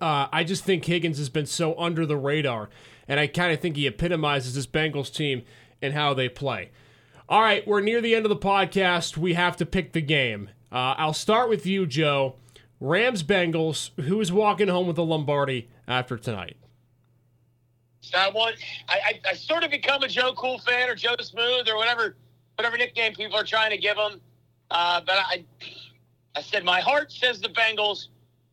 uh, 0.00 0.28
I 0.32 0.44
just 0.44 0.64
think 0.64 0.86
Higgins 0.86 1.18
has 1.18 1.28
been 1.28 1.44
so 1.46 1.78
under 1.78 2.06
the 2.06 2.16
radar, 2.16 2.70
and 3.06 3.20
I 3.20 3.26
kind 3.26 3.52
of 3.52 3.60
think 3.60 3.76
he 3.76 3.86
epitomizes 3.86 4.54
this 4.54 4.66
Bengals 4.66 5.12
team 5.12 5.42
and 5.82 5.92
how 5.92 6.14
they 6.14 6.28
play. 6.28 6.70
All 7.28 7.42
right, 7.42 7.66
we're 7.66 7.82
near 7.82 8.00
the 8.00 8.14
end 8.14 8.24
of 8.24 8.30
the 8.30 8.36
podcast. 8.36 9.18
We 9.18 9.34
have 9.34 9.58
to 9.58 9.66
pick 9.66 9.92
the 9.92 10.00
game. 10.00 10.48
Uh, 10.72 10.94
I'll 10.96 11.12
start 11.12 11.50
with 11.50 11.66
you, 11.66 11.86
Joe. 11.86 12.36
Rams 12.80 13.22
Bengals. 13.22 13.90
Who 14.04 14.20
is 14.22 14.32
walking 14.32 14.68
home 14.68 14.86
with 14.86 14.96
the 14.96 15.04
Lombardi 15.04 15.68
after 15.86 16.16
tonight? 16.16 16.56
I 18.16 18.30
want. 18.30 18.56
I, 18.88 18.94
I, 19.04 19.20
I 19.30 19.34
sort 19.34 19.64
of 19.64 19.70
become 19.70 20.02
a 20.02 20.08
Joe 20.08 20.32
Cool 20.32 20.58
fan 20.60 20.88
or 20.88 20.94
Joe 20.94 21.14
Smooth 21.20 21.68
or 21.68 21.76
whatever 21.76 22.16
whatever 22.56 22.78
nickname 22.78 23.12
people 23.14 23.36
are 23.36 23.44
trying 23.44 23.70
to 23.70 23.76
give 23.76 23.98
him. 23.98 24.20
Uh, 24.70 25.00
but 25.00 25.16
I, 25.16 25.44
I 26.36 26.42
said 26.42 26.64
my 26.64 26.80
heart 26.80 27.10
says 27.10 27.40
the 27.40 27.48
Bengals, 27.48 28.08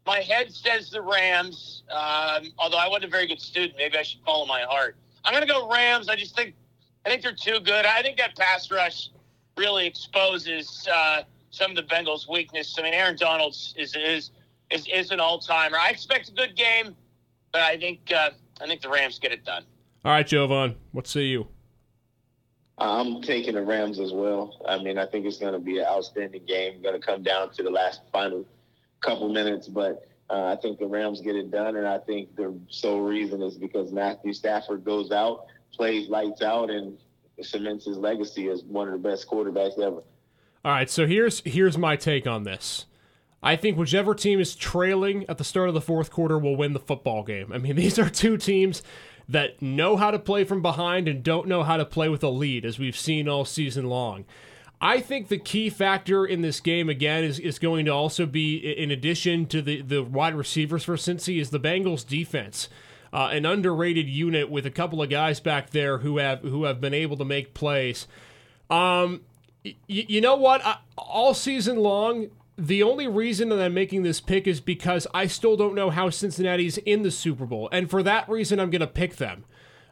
my 0.05 0.19
head 0.19 0.51
says 0.51 0.89
the 0.89 1.01
Rams. 1.01 1.83
Um, 1.89 2.51
although 2.57 2.77
I 2.77 2.87
wasn't 2.87 3.05
a 3.05 3.09
very 3.09 3.27
good 3.27 3.41
student, 3.41 3.73
maybe 3.77 3.97
I 3.97 4.03
should 4.03 4.21
follow 4.25 4.45
my 4.45 4.61
heart. 4.61 4.95
I'm 5.23 5.39
to 5.39 5.47
go 5.47 5.69
Rams. 5.69 6.07
I 6.07 6.15
just 6.15 6.35
think 6.35 6.53
I 7.05 7.09
think 7.09 7.21
they're 7.21 7.33
too 7.33 7.59
good. 7.59 7.85
I 7.85 8.01
think 8.01 8.17
that 8.17 8.35
pass 8.35 8.71
rush 8.71 9.09
really 9.57 9.87
exposes 9.87 10.87
uh, 10.91 11.23
some 11.49 11.71
of 11.71 11.77
the 11.77 11.83
Bengals' 11.83 12.29
weakness. 12.29 12.75
I 12.77 12.83
mean, 12.83 12.93
Aaron 12.93 13.15
Donald's 13.15 13.73
is 13.77 13.95
is 13.95 14.31
is, 14.71 14.87
is 14.87 15.11
an 15.11 15.19
all 15.19 15.39
timer. 15.39 15.77
I 15.77 15.89
expect 15.89 16.29
a 16.29 16.31
good 16.31 16.55
game, 16.55 16.95
but 17.51 17.61
I 17.61 17.77
think 17.77 18.11
uh, 18.11 18.31
I 18.61 18.67
think 18.67 18.81
the 18.81 18.89
Rams 18.89 19.19
get 19.19 19.31
it 19.31 19.45
done. 19.45 19.63
All 20.03 20.11
right, 20.11 20.25
Jovan, 20.25 20.75
what 20.91 21.07
say 21.07 21.21
you? 21.21 21.47
I'm 22.77 23.21
taking 23.21 23.55
the 23.55 23.61
Rams 23.61 23.99
as 23.99 24.11
well. 24.11 24.59
I 24.67 24.77
mean, 24.77 24.97
I 24.97 25.05
think 25.05 25.25
it's 25.25 25.37
going 25.37 25.53
to 25.53 25.59
be 25.59 25.79
an 25.79 25.85
outstanding 25.85 26.45
game. 26.45 26.81
Going 26.81 26.99
to 26.99 27.05
come 27.05 27.23
down 27.23 27.51
to 27.51 27.63
the 27.63 27.69
last 27.69 28.01
final 28.11 28.45
couple 29.01 29.29
minutes, 29.29 29.67
but 29.67 30.07
uh, 30.29 30.45
I 30.45 30.55
think 30.61 30.79
the 30.79 30.87
Rams 30.87 31.21
get 31.21 31.35
it 31.35 31.51
done, 31.51 31.75
and 31.77 31.87
I 31.87 31.99
think 31.99 32.35
the 32.35 32.57
sole 32.69 33.01
reason 33.01 33.41
is 33.41 33.55
because 33.55 33.91
Matthew 33.91 34.33
Stafford 34.33 34.83
goes 34.83 35.11
out, 35.11 35.45
plays 35.73 36.09
lights 36.09 36.41
out, 36.41 36.69
and 36.69 36.97
cements 37.41 37.85
his 37.85 37.97
legacy 37.97 38.49
as 38.49 38.63
one 38.63 38.87
of 38.87 38.93
the 38.93 39.09
best 39.09 39.27
quarterbacks 39.27 39.79
ever. 39.79 40.01
All 40.63 40.71
right, 40.71 40.89
so 40.89 41.05
here's 41.05 41.41
here's 41.41 41.77
my 41.77 41.95
take 41.95 42.25
on 42.25 42.43
this. 42.43 42.85
I 43.43 43.55
think 43.55 43.77
whichever 43.77 44.15
team 44.15 44.39
is 44.39 44.55
trailing 44.55 45.25
at 45.29 45.37
the 45.37 45.43
start 45.43 45.67
of 45.67 45.75
the 45.75 45.81
fourth 45.81 46.09
quarter 46.09 46.39
will 46.39 46.55
win 46.55 46.73
the 46.73 46.79
football 46.79 47.23
game. 47.23 47.51
I 47.53 47.59
mean, 47.59 47.75
these 47.77 47.99
are 47.99 48.09
two 48.09 48.37
teams 48.37 48.81
that 49.27 49.61
know 49.61 49.97
how 49.97 50.11
to 50.11 50.19
play 50.19 50.43
from 50.43 50.61
behind 50.61 51.07
and 51.07 51.23
don't 51.23 51.47
know 51.47 51.63
how 51.63 51.77
to 51.77 51.85
play 51.85 52.09
with 52.09 52.23
a 52.23 52.29
lead, 52.29 52.65
as 52.65 52.77
we've 52.77 52.97
seen 52.97 53.27
all 53.27 53.45
season 53.45 53.85
long. 53.85 54.25
I 54.81 54.99
think 54.99 55.29
the 55.29 55.37
key 55.37 55.69
factor 55.69 56.25
in 56.25 56.41
this 56.41 56.59
game 56.59 56.89
again 56.89 57.23
is, 57.23 57.39
is 57.39 57.59
going 57.59 57.85
to 57.85 57.91
also 57.91 58.25
be, 58.25 58.57
in 58.57 58.91
addition 58.91 59.45
to 59.47 59.61
the, 59.61 59.81
the 59.81 60.03
wide 60.03 60.35
receivers 60.35 60.83
for 60.83 60.95
Cincy, 60.95 61.39
is 61.39 61.49
the 61.49 61.59
Bengals 61.59 62.05
defense. 62.05 62.69
Uh, 63.13 63.29
an 63.31 63.45
underrated 63.45 64.09
unit 64.09 64.49
with 64.49 64.65
a 64.65 64.71
couple 64.71 65.01
of 65.01 65.09
guys 65.09 65.39
back 65.39 65.69
there 65.69 65.99
who 65.99 66.17
have 66.17 66.41
who 66.41 66.65
have 66.65 66.81
been 66.81 66.93
able 66.93 67.15
to 67.15 67.23
make 67.23 67.53
plays. 67.53 68.07
Um, 68.69 69.21
you 69.87 70.19
know 70.19 70.35
what? 70.35 70.65
I, 70.65 70.77
all 70.97 71.33
season 71.33 71.77
long, 71.77 72.29
the 72.57 72.83
only 72.83 73.07
reason 73.07 73.49
that 73.49 73.59
I'm 73.59 73.73
making 73.73 74.03
this 74.03 74.21
pick 74.21 74.47
is 74.47 74.61
because 74.61 75.07
I 75.13 75.27
still 75.27 75.57
don't 75.57 75.75
know 75.75 75.89
how 75.89 76.09
Cincinnati's 76.09 76.77
in 76.79 77.03
the 77.03 77.11
Super 77.11 77.45
Bowl, 77.45 77.69
and 77.71 77.89
for 77.89 78.01
that 78.03 78.29
reason, 78.29 78.59
I'm 78.59 78.69
going 78.69 78.81
to 78.81 78.87
pick 78.87 79.17
them. 79.17 79.45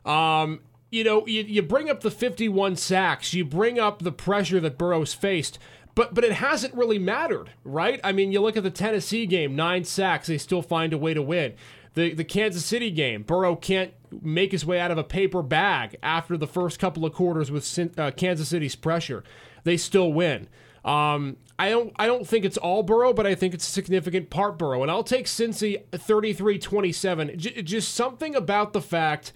Um, 0.05 0.61
you 0.91 1.03
know, 1.03 1.25
you, 1.25 1.41
you 1.41 1.61
bring 1.61 1.89
up 1.89 2.01
the 2.01 2.11
51 2.11 2.75
sacks, 2.75 3.33
you 3.33 3.43
bring 3.43 3.79
up 3.79 4.01
the 4.03 4.11
pressure 4.11 4.59
that 4.59 4.77
Burrow's 4.77 5.13
faced, 5.13 5.59
but 5.95 6.13
but 6.13 6.23
it 6.23 6.33
hasn't 6.33 6.73
really 6.73 6.99
mattered, 6.99 7.51
right? 7.63 7.99
I 8.03 8.11
mean, 8.11 8.31
you 8.31 8.41
look 8.41 8.57
at 8.57 8.63
the 8.63 8.71
Tennessee 8.71 9.25
game, 9.25 9.55
nine 9.55 9.83
sacks, 9.83 10.27
they 10.27 10.37
still 10.37 10.61
find 10.61 10.93
a 10.93 10.97
way 10.97 11.13
to 11.13 11.21
win. 11.21 11.53
The 11.95 12.13
the 12.13 12.23
Kansas 12.23 12.65
City 12.65 12.91
game, 12.91 13.23
Burrow 13.23 13.55
can't 13.55 13.93
make 14.21 14.51
his 14.51 14.65
way 14.65 14.79
out 14.79 14.91
of 14.91 14.97
a 14.97 15.03
paper 15.03 15.41
bag 15.41 15.97
after 16.01 16.37
the 16.37 16.47
first 16.47 16.79
couple 16.79 17.05
of 17.05 17.13
quarters 17.13 17.51
with 17.51 17.97
uh, 17.97 18.11
Kansas 18.11 18.49
City's 18.49 18.75
pressure. 18.75 19.23
They 19.63 19.77
still 19.77 20.13
win. 20.13 20.47
Um, 20.85 21.37
I 21.63 21.69
don't 21.69 21.93
I 21.95 22.07
don't 22.07 22.27
think 22.27 22.43
it's 22.43 22.57
all 22.57 22.83
Burrow, 22.83 23.13
but 23.13 23.25
I 23.25 23.35
think 23.35 23.53
it's 23.53 23.65
a 23.65 23.71
significant 23.71 24.29
part 24.29 24.57
Burrow. 24.57 24.81
And 24.81 24.91
I'll 24.91 25.01
take 25.01 25.27
Cincy 25.27 25.81
33-27. 25.91 27.37
J- 27.37 27.61
just 27.61 27.95
something 27.95 28.35
about 28.35 28.73
the 28.73 28.81
fact 28.81 29.31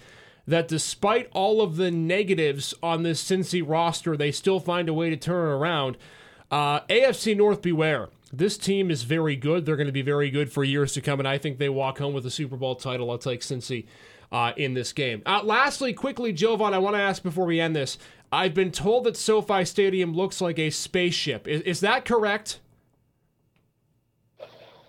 that 0.46 0.68
despite 0.68 1.30
all 1.32 1.62
of 1.62 1.78
the 1.78 1.90
negatives 1.90 2.74
on 2.84 3.04
this 3.04 3.24
Cincy 3.24 3.64
roster, 3.66 4.18
they 4.18 4.34
still 4.34 4.60
find 4.60 4.90
a 4.90 4.94
way 4.94 5.10
to 5.10 5.16
turn 5.16 5.48
it 5.48 5.54
around. 5.54 5.98
Uh, 6.52 6.82
AFC 6.82 7.36
North, 7.36 7.62
beware. 7.62 8.10
This 8.34 8.58
team 8.58 8.92
is 8.92 9.04
very 9.04 9.38
good. 9.38 9.66
They're 9.66 9.78
going 9.78 9.88
to 9.88 9.94
be 9.94 10.02
very 10.02 10.30
good 10.30 10.52
for 10.52 10.66
years 10.66 10.92
to 10.94 11.02
come, 11.02 11.20
and 11.20 11.28
I 11.28 11.38
think 11.38 11.60
they 11.60 11.70
walk 11.70 11.98
home 11.98 12.14
with 12.14 12.26
a 12.26 12.32
Super 12.32 12.58
Bowl 12.58 12.76
title. 12.76 13.10
I'll 13.10 13.18
take 13.18 13.40
Cincy 13.40 13.86
uh, 14.32 14.54
in 14.58 14.74
this 14.74 14.94
game. 14.94 15.22
Uh, 15.26 15.42
lastly, 15.44 15.94
quickly, 15.94 16.34
Jovan, 16.34 16.74
I 16.74 16.80
want 16.80 16.96
to 16.96 17.02
ask 17.02 17.24
before 17.24 17.46
we 17.46 17.60
end 17.60 17.76
this. 17.76 17.98
I've 18.32 18.54
been 18.54 18.72
told 18.72 19.06
that 19.06 19.16
SoFi 19.16 19.64
Stadium 19.64 20.14
looks 20.14 20.42
like 20.42 20.60
a 20.60 20.70
spaceship. 20.70 21.48
Is, 21.48 21.62
is 21.62 21.80
that 21.80 22.04
correct? 22.04 22.60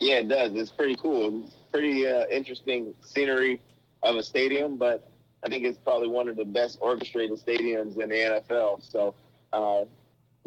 Yeah, 0.00 0.16
it 0.16 0.28
does. 0.28 0.52
It's 0.54 0.70
pretty 0.70 0.96
cool. 0.96 1.44
It's 1.44 1.54
pretty 1.72 2.06
uh, 2.06 2.26
interesting 2.30 2.94
scenery 3.00 3.60
of 4.02 4.16
a 4.16 4.22
stadium, 4.22 4.76
but 4.76 5.10
I 5.44 5.48
think 5.48 5.64
it's 5.64 5.78
probably 5.78 6.08
one 6.08 6.28
of 6.28 6.36
the 6.36 6.44
best 6.44 6.78
orchestrated 6.80 7.38
stadiums 7.38 8.00
in 8.00 8.08
the 8.08 8.42
NFL. 8.48 8.82
So 8.90 9.14
uh, 9.52 9.84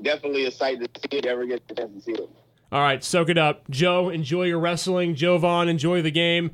definitely 0.01 0.45
a 0.45 0.51
sight 0.51 0.79
to 0.79 0.85
see 0.99 1.17
if 1.17 1.25
you 1.25 1.31
ever 1.31 1.45
get 1.45 1.65
the 1.67 1.75
chance 1.75 1.93
to 1.93 2.01
see 2.01 2.11
it. 2.13 2.29
All 2.71 2.79
right, 2.79 3.03
soak 3.03 3.29
it 3.29 3.37
up. 3.37 3.69
Joe, 3.69 4.09
enjoy 4.09 4.43
your 4.43 4.59
wrestling. 4.59 5.15
Jovan, 5.15 5.67
enjoy 5.67 6.01
the 6.01 6.11
game. 6.11 6.51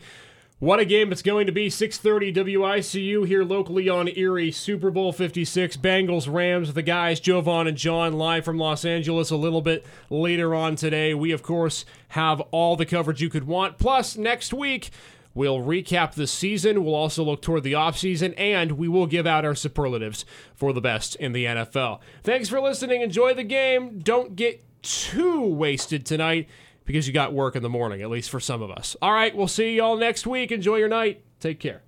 What 0.59 0.79
a 0.79 0.85
game 0.85 1.11
it's 1.11 1.21
going 1.21 1.45
to 1.45 1.51
be. 1.51 1.69
6:30 1.69 2.33
WICU 2.33 3.27
here 3.27 3.43
locally 3.43 3.87
on 3.89 4.07
Erie. 4.07 4.51
Super 4.51 4.89
Bowl 4.89 5.13
56. 5.13 5.77
Bengals 5.77 6.27
Rams. 6.31 6.73
The 6.73 6.81
guys 6.81 7.19
Jovan 7.19 7.67
and 7.67 7.77
John 7.77 8.13
live 8.13 8.43
from 8.43 8.57
Los 8.57 8.83
Angeles 8.83 9.29
a 9.29 9.35
little 9.35 9.61
bit 9.61 9.85
later 10.09 10.55
on 10.55 10.75
today. 10.75 11.13
We 11.13 11.31
of 11.31 11.43
course 11.43 11.85
have 12.09 12.41
all 12.49 12.75
the 12.75 12.87
coverage 12.87 13.21
you 13.21 13.29
could 13.29 13.45
want. 13.45 13.77
Plus 13.77 14.17
next 14.17 14.51
week 14.51 14.89
We'll 15.35 15.59
recap 15.59 16.15
the 16.15 16.25
season. 16.25 16.83
We'll 16.83 16.95
also 16.95 17.23
look 17.23 17.43
toward 17.43 17.61
the 17.61 17.73
offseason, 17.73 18.33
and 18.39 18.71
we 18.71 18.87
will 18.87 19.05
give 19.05 19.27
out 19.27 19.45
our 19.45 19.53
superlatives 19.53 20.25
for 20.55 20.73
the 20.73 20.81
best 20.81 21.15
in 21.17 21.31
the 21.31 21.45
NFL. 21.45 21.99
Thanks 22.23 22.49
for 22.49 22.59
listening. 22.59 23.03
Enjoy 23.03 23.35
the 23.35 23.43
game. 23.43 23.99
Don't 23.99 24.35
get 24.35 24.63
too 24.81 25.43
wasted 25.43 26.07
tonight 26.07 26.49
because 26.87 27.05
you 27.05 27.13
got 27.13 27.33
work 27.33 27.55
in 27.55 27.61
the 27.61 27.69
morning, 27.69 28.01
at 28.01 28.09
least 28.09 28.31
for 28.31 28.39
some 28.39 28.63
of 28.63 28.71
us. 28.71 28.95
All 28.99 29.11
right, 29.11 29.35
we'll 29.35 29.47
see 29.47 29.75
y'all 29.75 29.97
next 29.97 30.25
week. 30.25 30.51
Enjoy 30.51 30.77
your 30.77 30.89
night. 30.89 31.23
Take 31.39 31.59
care. 31.59 31.83